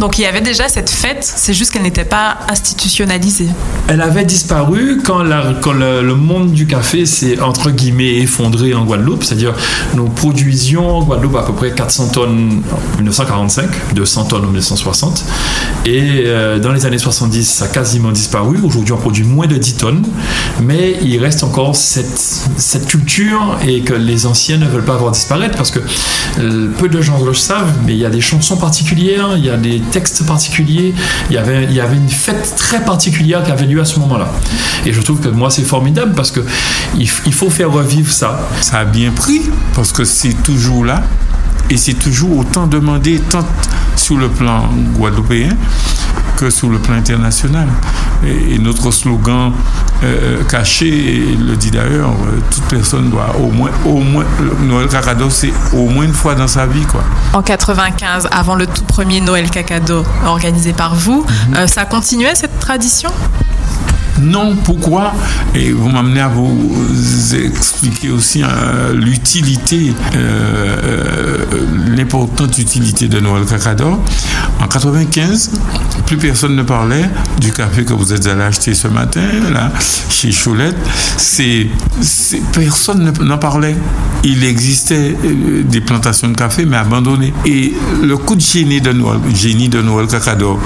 Donc 0.00 0.18
il 0.18 0.22
y 0.22 0.26
avait 0.26 0.40
déjà 0.40 0.68
cette 0.68 0.90
fête, 0.90 1.22
c'est 1.22 1.54
juste 1.54 1.72
qu'elle 1.72 1.82
n'était 1.82 2.04
pas 2.04 2.38
institutionnalisée. 2.48 3.48
Elle 3.88 4.00
avait 4.00 4.24
disparu 4.24 5.00
quand, 5.04 5.22
le, 5.22 6.14
monde 6.14 6.52
du 6.52 6.66
café 6.66 7.06
s'est 7.06 7.40
entre 7.40 7.70
guillemets 7.70 8.16
effondré 8.16 8.74
en 8.74 8.84
Guadeloupe, 8.84 9.22
c'est-à-dire 9.22 9.54
nous 9.94 10.08
produisions 10.08 10.98
en 10.98 11.02
Guadeloupe 11.04 11.36
à 11.36 11.42
peu 11.42 11.52
près 11.52 11.72
400 11.72 12.08
tonnes 12.08 12.62
en 12.72 12.96
1945, 12.96 13.94
200 13.94 14.24
tonnes 14.24 14.44
en 14.44 14.48
1960, 14.48 15.24
et 15.86 16.24
euh, 16.26 16.58
dans 16.58 16.72
les 16.72 16.86
années 16.86 16.98
70 16.98 17.44
ça 17.44 17.66
a 17.66 17.68
quasiment 17.68 18.10
disparu. 18.10 18.58
Aujourd'hui 18.62 18.92
on 18.92 18.98
produit 18.98 19.24
moins 19.24 19.46
de 19.46 19.56
10 19.56 19.74
tonnes, 19.76 20.02
mais 20.60 20.96
il 21.02 21.18
reste 21.18 21.44
encore 21.44 21.76
cette, 21.76 22.18
cette 22.56 22.86
culture 22.86 23.58
et 23.66 23.82
que 23.82 23.94
les 23.94 24.26
anciens 24.26 24.58
ne 24.58 24.66
veulent 24.66 24.84
pas 24.84 24.96
voir 24.96 25.12
disparaître 25.12 25.56
parce 25.56 25.70
que 25.70 25.80
euh, 26.40 26.68
peu 26.78 26.88
de 26.88 27.00
gens 27.00 27.22
le 27.24 27.34
savent, 27.34 27.72
mais 27.86 27.92
il 27.92 27.98
y 27.98 28.06
a 28.06 28.10
des 28.10 28.20
chansons 28.20 28.56
particulières, 28.56 29.34
il 29.36 29.44
y 29.44 29.50
a 29.50 29.56
des 29.56 29.83
textes 29.90 30.26
particuliers, 30.26 30.94
il 31.30 31.34
y 31.34 31.38
avait, 31.38 31.64
il 31.64 31.78
une 31.78 32.08
fête 32.08 32.54
très 32.56 32.84
particulière 32.84 33.42
qui 33.44 33.50
avait 33.50 33.66
lieu 33.66 33.80
à 33.80 33.84
ce 33.84 33.98
moment-là. 34.00 34.30
Et 34.86 34.92
je 34.92 35.00
trouve 35.00 35.20
que 35.20 35.28
moi 35.28 35.50
c'est 35.50 35.62
formidable 35.64 36.14
parce 36.14 36.30
que 36.30 36.40
il, 36.96 37.08
faut 37.08 37.50
faire 37.50 37.70
revivre 37.70 38.12
ça. 38.12 38.48
Ça 38.60 38.80
a 38.80 38.84
bien 38.84 39.10
pris 39.10 39.42
parce 39.74 39.92
que 39.92 40.04
c'est 40.04 40.42
toujours 40.42 40.84
là 40.84 41.02
et 41.70 41.76
c'est 41.76 41.94
toujours 41.94 42.38
autant 42.38 42.66
demandé 42.66 43.20
tant 43.28 43.46
sur 43.96 44.16
le 44.16 44.28
plan 44.28 44.68
guadeloupéen 44.96 45.50
que 46.36 46.50
sur 46.50 46.68
le 46.68 46.78
plan 46.78 46.94
international. 46.94 47.68
Et, 48.24 48.58
notre 48.58 48.90
slogan 48.90 49.52
euh, 50.02 50.40
euh, 50.40 50.44
caché 50.44 51.36
le 51.38 51.56
dit 51.56 51.70
d'ailleurs, 51.70 52.10
euh, 52.10 52.40
toute 52.50 52.64
personne 52.64 53.10
doit 53.10 53.34
au 53.38 53.50
moins, 53.50 53.70
au 53.84 53.98
moins, 54.00 54.24
Noël 54.62 54.88
Cacado, 54.88 55.28
c'est 55.30 55.52
au 55.72 55.88
moins 55.88 56.04
une 56.04 56.12
fois 56.12 56.34
dans 56.34 56.48
sa 56.48 56.66
vie. 56.66 56.84
Quoi. 56.84 57.02
En 57.32 57.42
95, 57.42 58.28
avant 58.30 58.54
le 58.54 58.66
tout 58.66 58.84
premier 58.84 59.20
Noël 59.20 59.50
Cacado 59.50 60.04
organisé 60.26 60.72
par 60.72 60.94
vous, 60.94 61.26
mhm. 61.50 61.66
ça 61.66 61.84
continuait 61.84 62.34
cette 62.34 62.58
tradition? 62.58 63.10
Non, 64.20 64.54
pourquoi? 64.56 65.12
Et 65.54 65.72
vous 65.72 65.88
m'amenez 65.88 66.20
à 66.20 66.28
vous 66.28 66.56
expliquer 67.34 68.10
aussi 68.10 68.42
euh, 68.42 68.92
l'utilité, 68.94 69.92
euh, 70.14 70.76
euh, 70.84 71.44
l'importante 71.96 72.56
utilité 72.58 73.08
de 73.08 73.18
Noël 73.18 73.44
Cacador. 73.44 73.98
En 74.60 74.68
95, 74.68 75.50
plus 76.06 76.16
personne 76.16 76.54
ne 76.56 76.62
parlait 76.62 77.08
du 77.40 77.52
café 77.52 77.84
que 77.84 77.92
vous 77.92 78.12
êtes 78.12 78.26
allé 78.26 78.42
acheter 78.42 78.74
ce 78.74 78.88
matin, 78.88 79.22
là, 79.52 79.72
chez 80.10 80.32
Choulette. 80.32 80.76
Personne 82.52 83.12
n'en 83.20 83.38
parlait. 83.38 83.76
Il 84.22 84.44
existait 84.44 85.14
des 85.64 85.80
plantations 85.80 86.28
de 86.28 86.36
café, 86.36 86.64
mais 86.64 86.76
abandonnées. 86.76 87.32
Et 87.44 87.74
le 88.02 88.16
coup 88.16 88.34
de 88.34 88.40
génie 88.40 88.80
de 88.80 88.92
Noël, 88.92 89.20
génie 89.34 89.68
de 89.68 89.80
Noël 89.80 90.06
Cacador, 90.06 90.58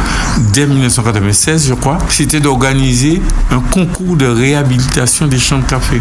dès 0.53 0.67
1996, 0.67 1.69
je 1.69 1.75
crois, 1.75 1.99
c'était 2.09 2.41
d'organiser 2.41 3.21
un 3.51 3.61
concours 3.61 4.17
de 4.17 4.27
réhabilitation 4.27 5.27
des 5.27 5.39
champs 5.39 5.59
de 5.59 5.65
café. 5.65 6.01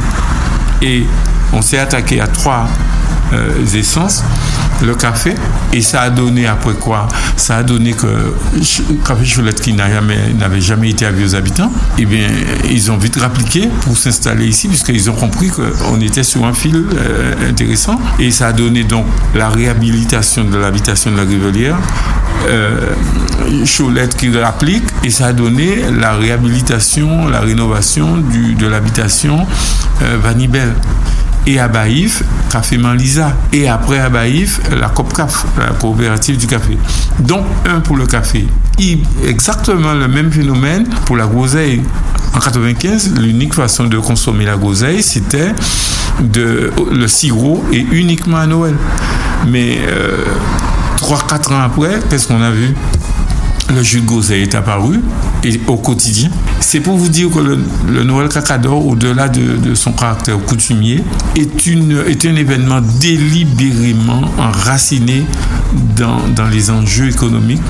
Et 0.82 1.06
on 1.54 1.62
s'est 1.62 1.80
attaqué 1.80 2.20
à 2.22 2.28
trois 2.28 2.66
euh, 2.66 2.97
essences, 3.76 4.24
le 4.86 4.96
café, 4.96 5.36
et 5.74 5.82
ça 5.82 6.02
a 6.02 6.10
donné 6.10 6.48
après 6.48 6.74
quoi? 6.74 7.08
Ça 7.36 7.58
a 7.58 7.64
donné 7.64 7.94
que 7.94 8.08
Café 9.06 9.26
Choulette 9.26 9.62
qui 9.62 9.74
n'avait 9.74 10.62
jamais, 10.62 10.90
été 10.90 11.06
à 11.06 11.12
Vieux 11.12 11.36
Habitants, 11.36 11.72
eh 11.98 12.06
bien, 12.06 12.28
ils 12.70 12.92
ont 12.92 12.98
vite 12.98 13.18
rappliqué 13.18 13.70
pour 13.82 13.98
s'installer 13.98 14.48
ici, 14.48 14.68
puisqu'ils 14.68 15.10
ont 15.10 15.16
compris 15.16 15.50
qu'on 15.50 16.00
était 16.02 16.24
sur 16.24 16.46
un 16.46 16.54
fil 16.54 16.76
euh, 16.76 17.50
intéressant, 17.50 18.00
et 18.20 18.32
ça 18.32 18.48
a 18.48 18.54
donné 18.54 18.84
donc 18.84 19.06
la 19.36 19.50
réhabilitation 19.50 20.44
de 20.44 20.58
l'habitation 20.58 21.12
de 21.12 21.18
la 21.18 21.24
Rivelière, 21.24 21.78
euh, 22.48 22.94
Choulette 23.66 24.16
qui 24.16 24.30
réapplique, 24.30 24.86
et 25.04 25.10
ça 25.10 25.28
a 25.28 25.34
donné 25.34 25.86
la 26.00 26.14
réhabilitation, 26.14 27.28
la 27.28 27.40
rénovation 27.40 28.18
du, 28.18 28.56
de 28.56 28.68
l'habitation 28.68 29.46
euh, 30.02 30.18
Vanibel 30.22 30.74
et 31.48 31.60
à 31.60 31.68
Baïf, 31.68 32.24
Café 32.52 32.78
Manlisa. 32.78 33.34
Et 33.54 33.68
après 33.68 34.00
à 34.00 34.10
Baïf, 34.10 34.60
la 34.78 34.90
COPCAF, 34.90 35.46
la 35.58 35.74
coopérative 35.74 36.38
du 36.38 36.46
café. 36.46 36.78
Donc, 37.20 37.46
un 37.68 37.80
pour 37.80 37.96
le 37.96 38.06
café. 38.06 38.46
Exactement 39.26 39.94
le 39.94 40.08
même 40.08 40.32
phénomène 40.32 40.88
pour 41.06 41.16
la 41.16 41.26
groseille. 41.26 41.82
En 42.36 42.40
95, 42.40 43.14
l'unique 43.20 43.54
façon 43.54 43.86
de 43.86 43.98
consommer 43.98 44.46
la 44.46 44.58
groseille, 44.58 45.02
c'était 45.02 45.54
de 46.20 46.72
le 46.92 47.08
sirop 47.08 47.64
et 47.72 47.86
uniquement 47.92 48.38
à 48.38 48.46
Noël. 48.46 48.76
Mais 49.48 49.80
euh, 49.88 50.26
3-4 50.98 51.54
ans 51.54 51.62
après, 51.62 52.00
qu'est-ce 52.10 52.28
qu'on 52.28 52.42
a 52.42 52.52
vu? 52.52 52.76
Le 53.74 53.84
jus 53.84 54.02
de 54.02 54.06
groseille 54.06 54.44
est 54.44 54.56
apparu 54.56 55.02
au 55.68 55.78
quotidien. 55.78 56.30
C'est 56.60 56.80
pour 56.80 56.98
vous 56.98 57.10
dire 57.10 57.30
que 57.30 57.40
le, 57.40 58.04
Noël 58.04 58.30
Cacador, 58.30 58.86
au-delà 58.86 59.30
de, 59.30 59.76
son 59.76 59.92
caractère 59.94 60.38
coutumier, 60.40 61.04
est 61.36 62.26
un 62.26 62.36
événement 62.36 62.82
délibérément 63.00 64.22
enraciné 64.38 65.24
dans, 65.96 66.28
dans 66.36 66.48
les 66.48 66.70
enjeux 66.72 67.10
économiques 67.10 67.62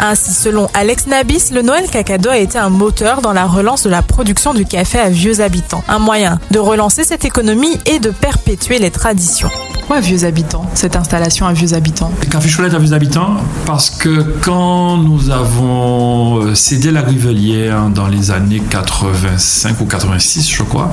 ainsi, 0.00 0.32
selon 0.32 0.68
Alex 0.74 1.08
Nabis, 1.08 1.50
le 1.52 1.62
Noël 1.62 1.88
Cacado 1.90 2.30
a 2.30 2.38
été 2.38 2.56
un 2.56 2.70
moteur 2.70 3.20
dans 3.20 3.32
la 3.32 3.46
relance 3.46 3.82
de 3.82 3.90
la 3.90 4.02
production 4.02 4.54
du 4.54 4.64
café 4.64 4.98
à 4.98 5.10
vieux 5.10 5.40
habitants, 5.40 5.82
un 5.88 5.98
moyen 5.98 6.38
de 6.52 6.60
relancer 6.60 7.02
cette 7.02 7.24
économie 7.24 7.76
et 7.84 7.98
de 7.98 8.10
perpétuer 8.10 8.78
les 8.78 8.92
traditions. 8.92 9.50
Pourquoi 9.88 10.02
Vieux 10.02 10.24
Habitants, 10.24 10.66
cette 10.74 10.96
installation 10.96 11.46
à 11.46 11.54
Vieux 11.54 11.72
Habitants 11.72 12.12
Café 12.30 12.46
Choulette 12.46 12.74
à 12.74 12.78
Vieux 12.78 12.92
Habitants, 12.92 13.38
parce 13.64 13.88
que 13.88 14.20
quand 14.42 14.98
nous 14.98 15.30
avons 15.30 16.42
euh, 16.42 16.54
cédé 16.54 16.90
la 16.90 17.00
Rivelière 17.00 17.88
dans 17.88 18.06
les 18.06 18.30
années 18.30 18.60
85 18.68 19.80
ou 19.80 19.86
86, 19.86 20.52
je 20.52 20.62
crois, 20.62 20.92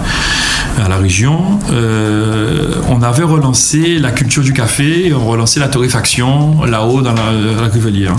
à 0.82 0.88
la 0.88 0.96
région, 0.96 1.60
euh, 1.72 2.76
on 2.88 3.02
avait 3.02 3.24
relancé 3.24 4.00
la 4.00 4.12
culture 4.12 4.44
du 4.44 4.54
café, 4.54 5.14
on 5.14 5.26
relancé 5.26 5.60
la 5.60 5.68
torréfaction 5.68 6.64
là-haut 6.64 7.02
dans 7.02 7.14
la, 7.14 7.34
la, 7.34 7.68
Rivelière. 7.68 8.16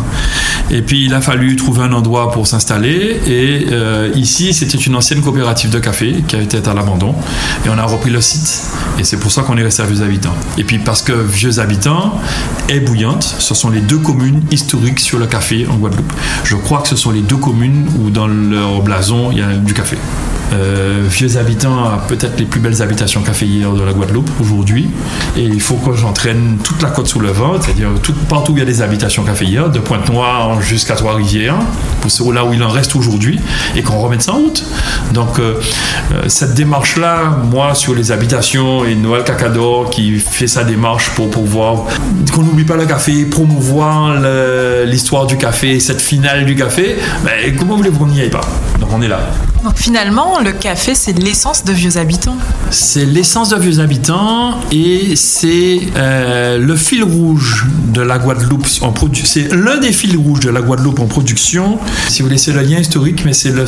Et 0.71 0.83
puis 0.83 1.07
il 1.07 1.15
a 1.15 1.23
fallu 1.23 1.57
trouver 1.57 1.85
un 1.85 1.93
endroit 1.93 2.33
pour 2.33 2.47
s'installer. 2.47 3.21
Et 3.27 3.67
euh, 3.71 4.11
ici, 4.15 4.53
c'était 4.53 4.77
une 4.77 4.97
ancienne 4.97 5.23
coopérative 5.23 5.71
de 5.71 5.79
café 5.79 6.23
qui 6.27 6.37
a 6.37 6.41
été 6.43 6.59
à 6.69 6.75
l'abandon. 6.75 7.15
Et 7.65 7.71
on 7.71 7.79
a 7.79 7.85
repris 7.85 8.11
le 8.11 8.21
site. 8.21 8.63
Et 8.99 9.05
c'est 9.05 9.19
pour 9.19 9.31
ça 9.31 9.43
qu'on 9.43 9.57
est 9.57 9.63
resté 9.63 9.83
à 9.83 9.87
Vieux 9.87 10.03
Habitants. 10.03 10.35
Puis 10.67 10.79
parce 10.79 11.03
que 11.03 11.13
Vieux 11.13 11.59
Habitants 11.61 12.21
est 12.69 12.81
bouillante, 12.81 13.23
ce 13.23 13.55
sont 13.55 13.71
les 13.71 13.81
deux 13.81 13.99
communes 13.99 14.43
historiques 14.51 15.01
sur 15.01 15.19
le 15.19 15.27
café 15.27 15.67
en 15.67 15.77
Guadeloupe. 15.77 16.13
Je 16.45 16.57
crois 16.57 16.83
que 16.83 16.89
ce 16.89 16.97
sont 16.97 17.13
les 17.13 17.23
deux 17.23 17.37
communes 17.37 17.87
où 18.01 18.11
dans 18.11 18.27
leur 18.27 18.83
blason 18.83 19.31
il 19.31 19.39
y 19.39 19.43
a 19.43 19.55
du 19.55 19.73
café. 19.73 19.97
Euh, 20.53 21.05
vieux 21.09 21.37
habitants 21.37 21.85
a 21.85 22.05
peut-être 22.07 22.39
les 22.39 22.45
plus 22.45 22.61
belles 22.61 22.81
habitations 22.83 23.23
caféières 23.23 23.73
de 23.73 23.83
la 23.83 23.93
Guadeloupe 23.93 24.31
aujourd'hui. 24.41 24.89
Et 25.37 25.43
il 25.43 25.61
faut 25.61 25.77
que 25.77 25.95
j'entraîne 25.95 26.59
toute 26.63 26.83
la 26.83 26.91
côte 26.91 27.09
sous 27.09 27.21
le 27.21 27.31
vent, 27.31 27.61
c'est-à-dire 27.61 27.89
tout, 28.03 28.13
partout 28.29 28.53
où 28.53 28.57
il 28.57 28.61
y 28.61 28.63
a 28.63 28.67
des 28.67 28.83
habitations 28.83 29.25
caféières, 29.25 29.71
de 29.71 29.79
Pointe-Noire 29.79 30.61
jusqu'à 30.63 30.95
Trois-Rivières, 30.95 31.59
pour 32.01 32.33
là 32.33 32.45
où 32.45 32.53
il 32.53 32.63
en 32.63 32.69
reste 32.69 32.95
aujourd'hui, 32.97 33.41
et 33.75 33.83
qu'on 33.83 33.99
remette 33.99 34.23
ça 34.23 34.33
en 34.33 34.39
route. 34.39 34.65
Donc, 35.13 35.39
euh, 35.39 35.55
euh, 36.13 36.23
cette 36.29 36.55
démarche-là, 36.55 37.39
moi, 37.51 37.75
sur 37.75 37.95
les 37.95 38.13
habitations, 38.13 38.85
et 38.85 38.95
Noël 38.95 39.25
Cacador 39.25 39.91
qui 39.91 40.19
fait 40.19 40.47
sa 40.47 40.65
démarche 40.65 41.11
pour 41.11 41.31
pouvoir 41.31 41.85
qu'on 42.33 42.43
n'oublie 42.43 42.65
pas 42.65 42.77
le 42.77 42.87
café, 42.87 43.25
promouvoir 43.25 44.17
l'histoire 44.87 45.27
du 45.27 45.37
café, 45.37 45.81
cette 45.81 46.01
finale 46.01 46.45
du 46.45 46.55
café, 46.55 46.97
ben, 47.25 47.55
comment 47.57 47.77
voulez-vous 47.77 47.99
qu'on 47.99 48.07
n'y 48.07 48.21
aille 48.21 48.31
pas? 48.31 48.47
Donc, 48.81 48.91
on 48.93 49.03
est 49.03 49.09
là. 49.09 49.21
Donc 49.67 49.79
finalement, 49.79 50.39
le 50.39 50.53
café, 50.53 50.95
c'est 50.95 51.19
l'essence 51.19 51.65
de 51.65 51.73
vieux 51.73 51.97
habitants. 51.97 52.37
C'est 52.71 53.05
l'essence 53.05 53.49
de 53.49 53.57
vieux 53.57 53.81
habitants 53.81 54.61
et 54.71 55.17
c'est 55.17 55.81
euh, 55.97 56.57
le 56.57 56.77
fil 56.77 57.03
rouge 57.03 57.67
de 57.89 58.01
la 58.01 58.19
Guadeloupe 58.19 58.69
en 58.83 58.93
production. 58.93 59.27
C'est 59.27 59.53
l'un 59.53 59.79
des 59.79 59.91
fils 59.91 60.15
rouges 60.15 60.39
de 60.39 60.51
la 60.51 60.61
Guadeloupe 60.61 61.01
en 61.01 61.07
production. 61.07 61.81
Si 62.07 62.23
vous 62.23 62.29
laissez 62.29 62.53
le 62.53 62.61
lien 62.61 62.79
historique, 62.79 63.25
mais 63.25 63.33
c'est 63.33 63.51
le, 63.51 63.65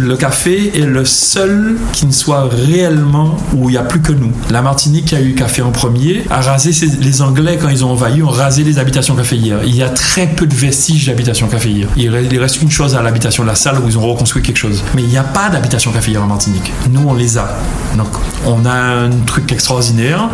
le 0.00 0.16
café 0.16 0.78
est 0.78 0.86
le 0.86 1.04
seul 1.04 1.76
qui 1.92 2.06
ne 2.06 2.12
soit 2.12 2.48
réellement 2.48 3.36
où 3.52 3.68
il 3.68 3.72
n'y 3.72 3.78
a 3.78 3.82
plus 3.82 4.00
que 4.00 4.12
nous. 4.12 4.30
La 4.48 4.62
Martinique 4.62 5.06
qui 5.06 5.16
a 5.16 5.20
eu 5.20 5.34
café 5.34 5.60
en 5.60 5.72
premier 5.72 6.22
a 6.30 6.40
rasé 6.40 6.70
les 7.00 7.20
Anglais 7.20 7.58
quand 7.60 7.68
ils 7.68 7.84
ont 7.84 7.90
envahi 7.90 8.22
ont 8.22 8.28
rasé 8.28 8.62
les 8.62 8.78
habitations 8.78 9.16
caféières. 9.16 9.58
Il 9.64 9.74
y 9.74 9.82
a 9.82 9.88
très 9.88 10.28
peu 10.28 10.46
de 10.46 10.54
vestiges 10.54 11.06
d'habitations 11.06 11.48
caféières. 11.48 11.88
Il 11.96 12.38
reste 12.38 12.62
une 12.62 12.70
chose 12.70 12.94
à 12.94 13.02
l'habitation 13.02 13.42
la 13.42 13.56
salle 13.56 13.80
où 13.80 13.88
ils 13.88 13.98
ont 13.98 14.06
reconstruit 14.06 14.42
quelque 14.42 14.58
chose. 14.58 14.84
Mais 14.94 15.02
il 15.02 15.08
n'y 15.08 15.18
a 15.18 15.31
pas 15.32 15.48
d'habitation 15.48 15.92
caféière 15.92 16.22
en 16.22 16.26
Martinique. 16.26 16.72
Nous, 16.90 17.02
on 17.06 17.14
les 17.14 17.38
a. 17.38 17.48
Donc, 17.96 18.08
on 18.46 18.64
a 18.66 18.72
un 18.72 19.10
truc 19.26 19.50
extraordinaire 19.52 20.28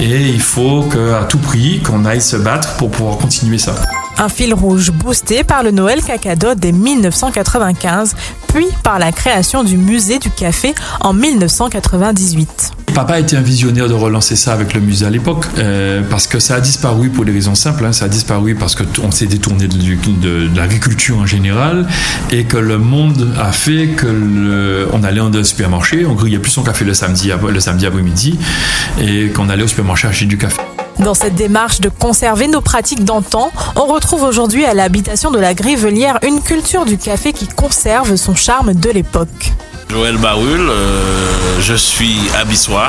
et 0.00 0.28
il 0.28 0.40
faut 0.40 0.82
qu'à 0.82 1.24
tout 1.24 1.38
prix 1.38 1.80
qu'on 1.80 2.04
aille 2.04 2.20
se 2.20 2.36
battre 2.36 2.76
pour 2.76 2.90
pouvoir 2.90 3.18
continuer 3.18 3.58
ça. 3.58 3.74
Un 4.20 4.28
fil 4.28 4.52
rouge 4.52 4.90
boosté 4.90 5.44
par 5.44 5.62
le 5.62 5.70
Noël 5.70 6.02
Cacado 6.02 6.54
dès 6.56 6.72
1995, 6.72 8.16
puis 8.48 8.66
par 8.82 8.98
la 8.98 9.12
création 9.12 9.62
du 9.62 9.78
musée 9.78 10.18
du 10.18 10.28
café 10.28 10.74
en 11.00 11.12
1998. 11.12 12.72
Papa 12.94 13.20
été 13.20 13.36
un 13.36 13.42
visionnaire 13.42 13.88
de 13.88 13.94
relancer 13.94 14.34
ça 14.34 14.52
avec 14.52 14.74
le 14.74 14.80
musée 14.80 15.06
à 15.06 15.10
l'époque, 15.10 15.46
euh, 15.58 16.02
parce 16.10 16.26
que 16.26 16.40
ça 16.40 16.56
a 16.56 16.60
disparu 16.60 17.10
pour 17.10 17.24
des 17.24 17.30
raisons 17.30 17.54
simples. 17.54 17.84
Hein. 17.84 17.92
ça 17.92 18.06
a 18.06 18.08
disparu 18.08 18.56
parce 18.56 18.74
qu'on 18.74 19.12
s'est 19.12 19.26
détourné 19.26 19.68
de, 19.68 20.48
l'agriculture 20.56 21.16
en 21.18 21.26
général, 21.26 21.86
et 22.32 22.42
que 22.42 22.56
le 22.56 22.78
monde 22.78 23.32
a 23.38 23.52
fait 23.52 23.90
que 23.96 24.88
on 24.92 25.04
allait 25.04 25.20
dans 25.20 25.32
un 25.32 25.44
supermarché, 25.44 26.06
on 26.06 26.14
grillait 26.14 26.40
plus 26.40 26.50
son 26.50 26.64
café 26.64 26.84
le 26.84 26.94
samedi, 26.94 27.30
le 27.48 27.60
samedi 27.60 27.86
après-midi, 27.86 28.36
et 29.00 29.28
qu'on 29.28 29.48
allait 29.48 29.62
au 29.62 29.68
supermarché 29.68 30.08
acheter 30.08 30.26
du 30.26 30.38
café. 30.38 30.60
Dans 31.00 31.14
cette 31.14 31.36
démarche 31.36 31.80
de 31.80 31.88
conserver 31.88 32.48
nos 32.48 32.60
pratiques 32.60 33.04
d'antan, 33.04 33.52
on 33.76 33.86
retrouve 33.86 34.22
aujourd'hui 34.24 34.64
à 34.64 34.74
l'habitation 34.74 35.30
de 35.30 35.38
la 35.38 35.54
Grivelière 35.54 36.18
une 36.26 36.42
culture 36.42 36.84
du 36.84 36.98
café 36.98 37.32
qui 37.32 37.46
conserve 37.46 38.16
son 38.16 38.34
charme 38.34 38.74
de 38.74 38.90
l'époque. 38.90 39.52
Joël 39.90 40.18
Barul, 40.18 40.68
euh, 40.68 41.60
je 41.60 41.74
suis 41.74 42.18
abyssois 42.38 42.88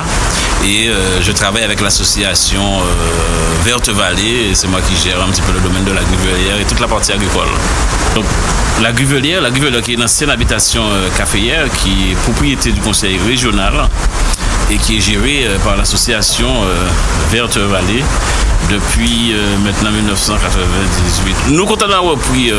et 0.65 0.89
euh, 0.89 1.21
je 1.21 1.31
travaille 1.31 1.63
avec 1.63 1.81
l'association 1.81 2.61
euh, 2.61 3.63
Verte 3.63 3.89
Vallée. 3.89 4.53
C'est 4.53 4.67
moi 4.67 4.79
qui 4.81 4.95
gère 5.01 5.21
un 5.21 5.29
petit 5.29 5.41
peu 5.41 5.53
le 5.53 5.59
domaine 5.59 5.85
de 5.85 5.91
la 5.91 6.01
Grivelière 6.01 6.59
et 6.59 6.65
toute 6.65 6.79
la 6.79 6.87
partie 6.87 7.11
agricole. 7.11 7.47
La 8.81 8.91
Grivelière, 8.91 9.39
la 9.39 9.51
Grivelière 9.51 9.81
qui 9.83 9.91
est 9.91 9.95
une 9.95 10.03
ancienne 10.03 10.31
habitation 10.31 10.83
caféière 11.15 11.65
qui 11.83 12.11
est 12.11 12.15
propriété 12.23 12.71
du 12.71 12.81
conseil 12.81 13.19
régional 13.27 13.87
et 14.69 14.77
qui 14.77 14.97
est 14.97 15.01
géré 15.01 15.45
euh, 15.45 15.57
par 15.59 15.75
l'association 15.75 16.47
euh, 16.47 16.87
Verte 17.31 17.57
Vallée 17.57 18.03
depuis 18.69 19.33
euh, 19.33 19.57
maintenant 19.63 19.91
1998. 19.91 21.35
Nous, 21.49 21.65
quand 21.65 21.81
on 21.83 21.91
a 21.91 21.97
repris 21.97 22.51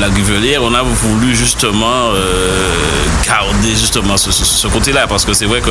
la 0.00 0.08
Guvelière, 0.08 0.62
on 0.62 0.74
a 0.74 0.82
voulu 0.82 1.36
justement 1.36 2.10
garder 3.24 3.70
justement 3.70 4.16
ce, 4.16 4.66
côté-là 4.66 5.06
parce 5.06 5.24
que 5.24 5.32
c'est 5.32 5.44
vrai 5.44 5.60
que 5.60 5.70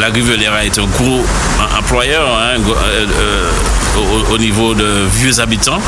la 0.00 0.10
Guvelière 0.10 0.54
a 0.54 0.64
été 0.64 0.80
un 0.80 0.86
gros 0.86 1.24
employeur 1.78 2.26
hein, 2.26 2.60
au, 4.30 4.38
niveau 4.38 4.74
de 4.74 5.04
vieux 5.12 5.40
habitants 5.40 5.80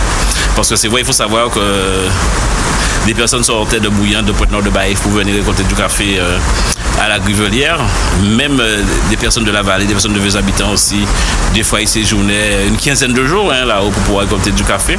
parce 0.55 0.69
que 0.69 0.77
c'est 0.77 0.89
vrai, 0.89 1.01
il 1.01 1.07
faut 1.07 1.13
savoir 1.13 1.49
que 1.49 1.61
des 3.07 3.15
personnes 3.15 3.45
sortaient 3.45 3.81
de 3.81 3.89
Bouillon, 3.89 4.23
de 4.23 4.33
Pointe-Nord, 4.33 4.63
de 4.63 4.71
Baïf 4.71 5.01
pour 5.01 5.13
venir 5.13 5.35
récolter 5.35 5.63
du 5.63 5.75
café 5.75 6.19
à 7.01 7.09
la 7.09 7.19
Grivelière, 7.19 7.79
même 8.37 8.59
euh, 8.61 8.83
des 9.11 9.17
personnes 9.17 9.45
de 9.45 9.51
la 9.51 9.63
vallée, 9.63 9.87
des 9.87 9.93
personnes 9.93 10.13
de 10.13 10.21
vieux 10.21 10.37
habitants 10.37 10.71
aussi. 10.73 11.07
Des 11.55 11.63
fois, 11.63 11.81
ils 11.81 11.89
séjournaient 11.89 12.67
une 12.67 12.77
quinzaine 12.77 13.13
de 13.13 13.25
jours 13.25 13.53
hein, 13.53 13.65
là-haut 13.65 13.91
pour 13.91 14.03
pouvoir 14.03 14.25
récolter 14.25 14.51
du 14.51 14.65
café. 14.65 14.99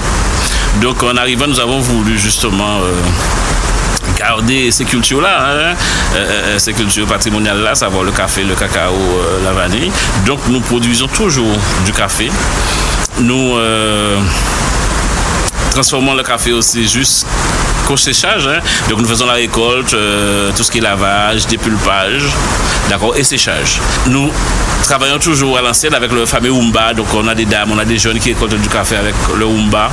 Donc, 0.82 1.04
en 1.04 1.16
arrivant, 1.18 1.48
nous 1.48 1.60
avons 1.60 1.80
voulu 1.80 2.18
justement 2.18 2.80
euh, 2.82 2.94
garder 4.18 4.72
ces 4.72 4.86
cultures-là, 4.86 5.72
hein, 5.72 5.76
euh, 6.16 6.60
ces 6.60 6.74
cultures 6.74 7.08
patrimoniales-là, 7.08 7.76
savoir 7.76 8.04
le 8.04 8.12
café, 8.12 8.44
le 8.44 8.56
cacao, 8.56 8.96
la 9.44 9.52
vanille. 9.52 9.92
Donc, 10.26 10.40
nous 10.50 10.62
produisons 10.62 11.08
toujours 11.08 11.58
du 11.86 11.92
café. 11.92 12.32
Nous 13.20 13.56
transformons 15.72 16.14
le 16.14 16.24
café 16.24 16.52
aussi 16.52 16.88
juste 16.88 17.26
séchage. 17.98 18.48
Hein. 18.48 18.60
Donc 18.90 19.00
nous 19.00 19.08
faisons 19.08 19.26
la 19.26 19.34
récolte, 19.34 19.94
euh, 19.94 20.52
tout 20.56 20.64
ce 20.64 20.72
qui 20.72 20.80
est 20.80 20.82
lavage, 20.82 21.48
dépulpage, 21.48 22.24
d'accord, 22.90 23.16
et 23.16 23.24
séchage. 23.24 23.80
Nous 24.08 24.32
travaillons 24.84 25.20
toujours 25.20 25.58
à 25.58 25.62
l'ancienne 25.62 25.94
avec 25.94 26.12
le 26.12 26.26
fameux 26.26 26.52
Umba. 26.52 26.94
Donc 26.94 27.08
on 27.14 27.28
a 27.28 27.36
des 27.36 27.46
dames, 27.46 27.72
on 27.72 27.78
a 27.78 27.86
des 27.86 27.98
jeunes 27.98 28.20
qui 28.20 28.30
récoltent 28.34 28.60
du 28.60 28.70
café 28.70 28.96
avec 28.96 29.16
le 29.38 29.46
Umba. 29.46 29.90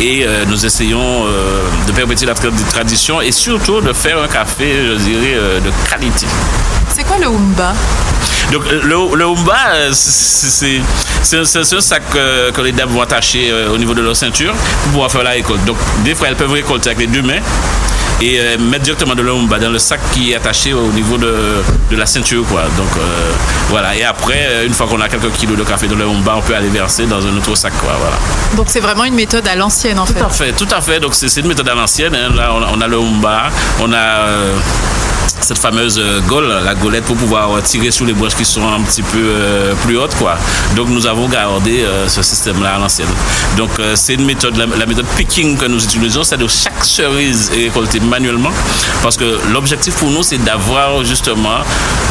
Et 0.00 0.24
euh, 0.26 0.44
nous 0.46 0.64
essayons 0.64 1.26
euh, 1.26 1.62
de 1.86 1.92
permettre 1.92 2.24
la 2.26 2.34
tradition 2.34 3.20
et 3.20 3.32
surtout 3.32 3.80
de 3.80 3.92
faire 3.92 4.20
un 4.22 4.28
café, 4.28 4.74
je 4.86 4.94
dirais, 4.96 5.36
de 5.64 5.70
qualité. 5.88 6.26
C'est 6.94 7.04
quoi 7.04 7.18
le 7.18 7.26
Umba 7.26 7.72
donc 8.52 8.70
le, 8.70 9.16
le 9.16 9.24
Umba, 9.24 9.92
c'est 9.92 10.80
un 11.32 11.80
sac 11.80 12.02
que 12.10 12.60
les 12.60 12.72
dames 12.72 12.90
vont 12.90 13.02
attacher 13.02 13.52
au 13.72 13.78
niveau 13.78 13.94
de 13.94 14.02
leur 14.02 14.16
ceinture 14.16 14.52
pour 14.82 14.92
pouvoir 14.92 15.10
faire 15.10 15.22
la 15.22 15.30
récolte. 15.30 15.64
Donc 15.64 15.76
des 16.04 16.14
fois 16.14 16.28
elles 16.28 16.36
peuvent 16.36 16.52
récolter 16.52 16.90
avec 16.90 17.00
les 17.00 17.06
deux 17.06 17.22
mains 17.22 17.40
et 18.20 18.38
euh, 18.38 18.58
mettre 18.58 18.84
directement 18.84 19.14
de 19.14 19.22
l'omba 19.22 19.58
dans 19.58 19.70
le 19.70 19.78
sac 19.78 20.00
qui 20.12 20.32
est 20.32 20.36
attaché 20.36 20.72
au 20.72 20.92
niveau 20.92 21.18
de, 21.18 21.34
de 21.90 21.96
la 21.96 22.06
ceinture 22.06 22.44
quoi. 22.48 22.62
Donc 22.76 22.88
euh, 22.96 23.32
voilà 23.70 23.96
et 23.96 24.04
après 24.04 24.46
euh, 24.46 24.66
une 24.66 24.72
fois 24.72 24.86
qu'on 24.86 25.00
a 25.00 25.08
quelques 25.08 25.32
kilos 25.32 25.58
de 25.58 25.64
café 25.64 25.88
dans 25.88 25.96
le 25.96 26.06
on 26.06 26.22
peut 26.22 26.54
aller 26.54 26.68
verser 26.68 27.06
dans 27.06 27.26
un 27.26 27.36
autre 27.36 27.54
sac 27.56 27.72
quoi. 27.80 27.92
Voilà. 27.98 28.16
Donc 28.56 28.66
c'est 28.68 28.80
vraiment 28.80 29.04
une 29.04 29.14
méthode 29.14 29.46
à 29.48 29.56
l'ancienne 29.56 29.98
en 29.98 30.06
fait. 30.06 30.14
Tout 30.14 30.26
à 30.26 30.30
fait, 30.30 30.52
tout 30.52 30.68
à 30.70 30.80
fait. 30.80 31.00
Donc 31.00 31.14
c'est 31.14 31.40
une 31.40 31.48
méthode 31.48 31.68
à 31.68 31.74
l'ancienne. 31.74 32.14
Hein. 32.14 32.32
Là 32.36 32.52
on 32.54 32.80
a, 32.80 32.86
le 32.86 32.98
umba, 32.98 33.50
on 33.80 33.92
a 33.92 34.26
cette 35.44 35.58
fameuse 35.58 36.02
gaule, 36.28 36.48
la 36.64 36.74
gaulette 36.74 37.04
pour 37.04 37.16
pouvoir 37.16 37.62
tirer 37.62 37.90
sur 37.90 38.06
les 38.06 38.12
branches 38.12 38.34
qui 38.34 38.44
sont 38.44 38.66
un 38.66 38.80
petit 38.82 39.02
peu 39.02 39.34
plus 39.84 39.98
hautes 39.98 40.14
quoi. 40.16 40.36
Donc 40.76 40.88
nous 40.88 41.06
avons 41.06 41.28
gardé 41.28 41.84
ce 42.08 42.22
système 42.22 42.62
là 42.62 42.76
à 42.76 42.78
l'ancienne. 42.78 43.08
Donc 43.56 43.70
c'est 43.94 44.14
une 44.14 44.24
méthode, 44.24 44.56
la, 44.56 44.66
la, 44.66 44.86
méthode 44.86 45.06
picking 45.16 45.56
que 45.56 45.66
nous 45.66 45.82
utilisons, 45.82 46.24
c'est 46.24 46.36
de 46.36 46.48
chaque 46.48 46.84
cerise 46.84 47.50
est 47.54 47.64
récoltée 47.64 48.00
manuellement 48.00 48.50
parce 49.02 49.16
que 49.16 49.38
l'objectif 49.52 49.94
pour 49.96 50.10
nous, 50.10 50.22
c'est 50.22 50.38
d'avoir 50.38 51.04
justement 51.04 51.58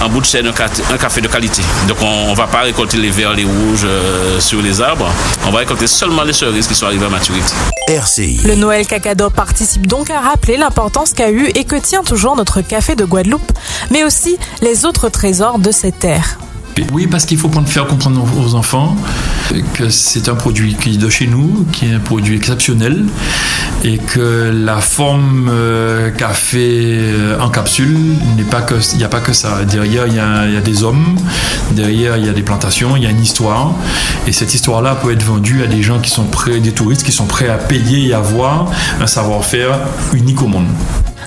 en 0.03 0.09
bout 0.09 0.21
de 0.21 0.25
chaîne 0.25 0.47
un 0.47 0.97
café 0.97 1.21
de 1.21 1.27
qualité. 1.27 1.61
Donc 1.87 1.97
on 2.01 2.31
ne 2.31 2.35
va 2.35 2.47
pas 2.47 2.61
récolter 2.61 2.97
les 2.97 3.09
verts, 3.09 3.33
les 3.33 3.45
rouges 3.45 3.85
euh, 3.85 4.39
sur 4.39 4.61
les 4.61 4.81
arbres, 4.81 5.09
on 5.45 5.51
va 5.51 5.59
récolter 5.59 5.87
seulement 5.87 6.23
les 6.23 6.33
cerises 6.33 6.67
qui 6.67 6.75
sont 6.75 6.85
arrivées 6.85 7.05
à 7.05 7.09
maturité. 7.09 7.53
RCI. 7.87 8.41
Le 8.45 8.55
Noël 8.55 8.85
Cacado 8.87 9.29
participe 9.29 9.87
donc 9.87 10.09
à 10.09 10.19
rappeler 10.19 10.57
l'importance 10.57 11.13
qu'a 11.13 11.29
eu 11.29 11.47
et 11.55 11.63
que 11.63 11.75
tient 11.75 12.03
toujours 12.03 12.35
notre 12.35 12.61
café 12.61 12.95
de 12.95 13.05
Guadeloupe, 13.05 13.22
mais 13.91 14.03
aussi 14.03 14.37
les 14.61 14.85
autres 14.85 15.09
trésors 15.09 15.59
de 15.59 15.71
cette 15.71 15.99
terre. 15.99 16.37
Oui, 16.91 17.07
parce 17.07 17.25
qu'il 17.25 17.37
faut 17.37 17.49
faire 17.65 17.85
comprendre 17.85 18.25
aux 18.39 18.55
enfants 18.55 18.95
que 19.73 19.89
c'est 19.89 20.27
un 20.27 20.35
produit 20.35 20.75
qui 20.75 20.95
est 20.95 20.97
de 20.97 21.09
chez 21.09 21.27
nous, 21.27 21.65
qui 21.71 21.85
est 21.85 21.93
un 21.93 21.99
produit 21.99 22.35
exceptionnel, 22.35 23.05
et 23.83 23.97
que 23.97 24.51
la 24.53 24.77
forme 24.77 25.49
euh, 25.51 26.09
café 26.09 26.97
euh, 26.99 27.39
en 27.39 27.49
capsule 27.49 27.97
n'est 28.37 28.43
pas 28.43 28.61
que, 28.61 28.75
il 28.93 28.97
n'y 28.97 29.03
a 29.03 29.09
pas 29.09 29.19
que 29.19 29.33
ça. 29.33 29.63
Derrière, 29.65 30.07
il 30.07 30.15
y, 30.15 30.19
a, 30.19 30.61
des 30.61 30.83
hommes, 30.83 31.17
derrière, 31.71 32.17
il 32.17 32.25
y 32.25 32.29
a 32.29 32.33
des 32.33 32.41
plantations, 32.41 32.95
il 32.95 33.03
y 33.03 33.05
a 33.05 33.11
une 33.11 33.21
histoire, 33.21 33.73
et 34.25 34.31
cette 34.31 34.53
histoire-là 34.53 34.95
peut 34.95 35.11
être 35.11 35.23
vendue 35.23 35.61
à 35.63 35.67
des 35.67 35.83
gens 35.83 35.99
qui 35.99 36.09
sont 36.09 36.25
prêts, 36.25 36.59
des 36.59 36.71
touristes 36.71 37.03
qui 37.03 37.11
sont 37.11 37.25
prêts 37.25 37.49
à 37.49 37.57
payer 37.57 38.07
et 38.07 38.13
avoir 38.13 38.71
un 38.99 39.07
savoir-faire 39.07 39.77
unique 40.13 40.41
au 40.41 40.47
monde. 40.47 40.67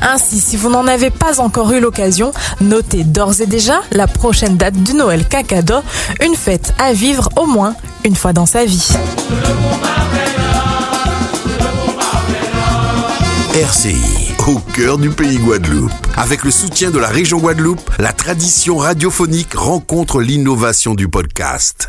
Ainsi, 0.02 0.40
si 0.40 0.56
vous 0.56 0.70
n'en 0.70 0.86
avez 0.86 1.10
pas 1.10 1.40
encore 1.40 1.72
eu 1.72 1.80
l'occasion, 1.80 2.32
notez 2.60 3.04
d'ores 3.04 3.40
et 3.40 3.46
déjà 3.46 3.80
la 3.92 4.06
prochaine 4.06 4.56
date 4.56 4.74
du 4.74 4.94
Noël 4.94 5.26
Cacado, 5.28 5.76
une 6.22 6.34
fête 6.34 6.74
à 6.78 6.92
vivre 6.92 7.28
au 7.36 7.46
moins 7.46 7.74
une 8.04 8.16
fois 8.16 8.32
dans 8.32 8.46
sa 8.46 8.64
vie. 8.64 8.90
RCI, 13.54 14.32
au 14.46 14.58
cœur 14.58 14.98
du 14.98 15.08
pays 15.08 15.38
Guadeloupe. 15.38 15.90
Avec 16.16 16.44
le 16.44 16.50
soutien 16.50 16.90
de 16.90 16.98
la 16.98 17.08
région 17.08 17.38
Guadeloupe, 17.38 17.90
la 17.98 18.12
tradition 18.12 18.76
radiophonique 18.76 19.54
rencontre 19.54 20.20
l'innovation 20.20 20.94
du 20.94 21.08
podcast. 21.08 21.84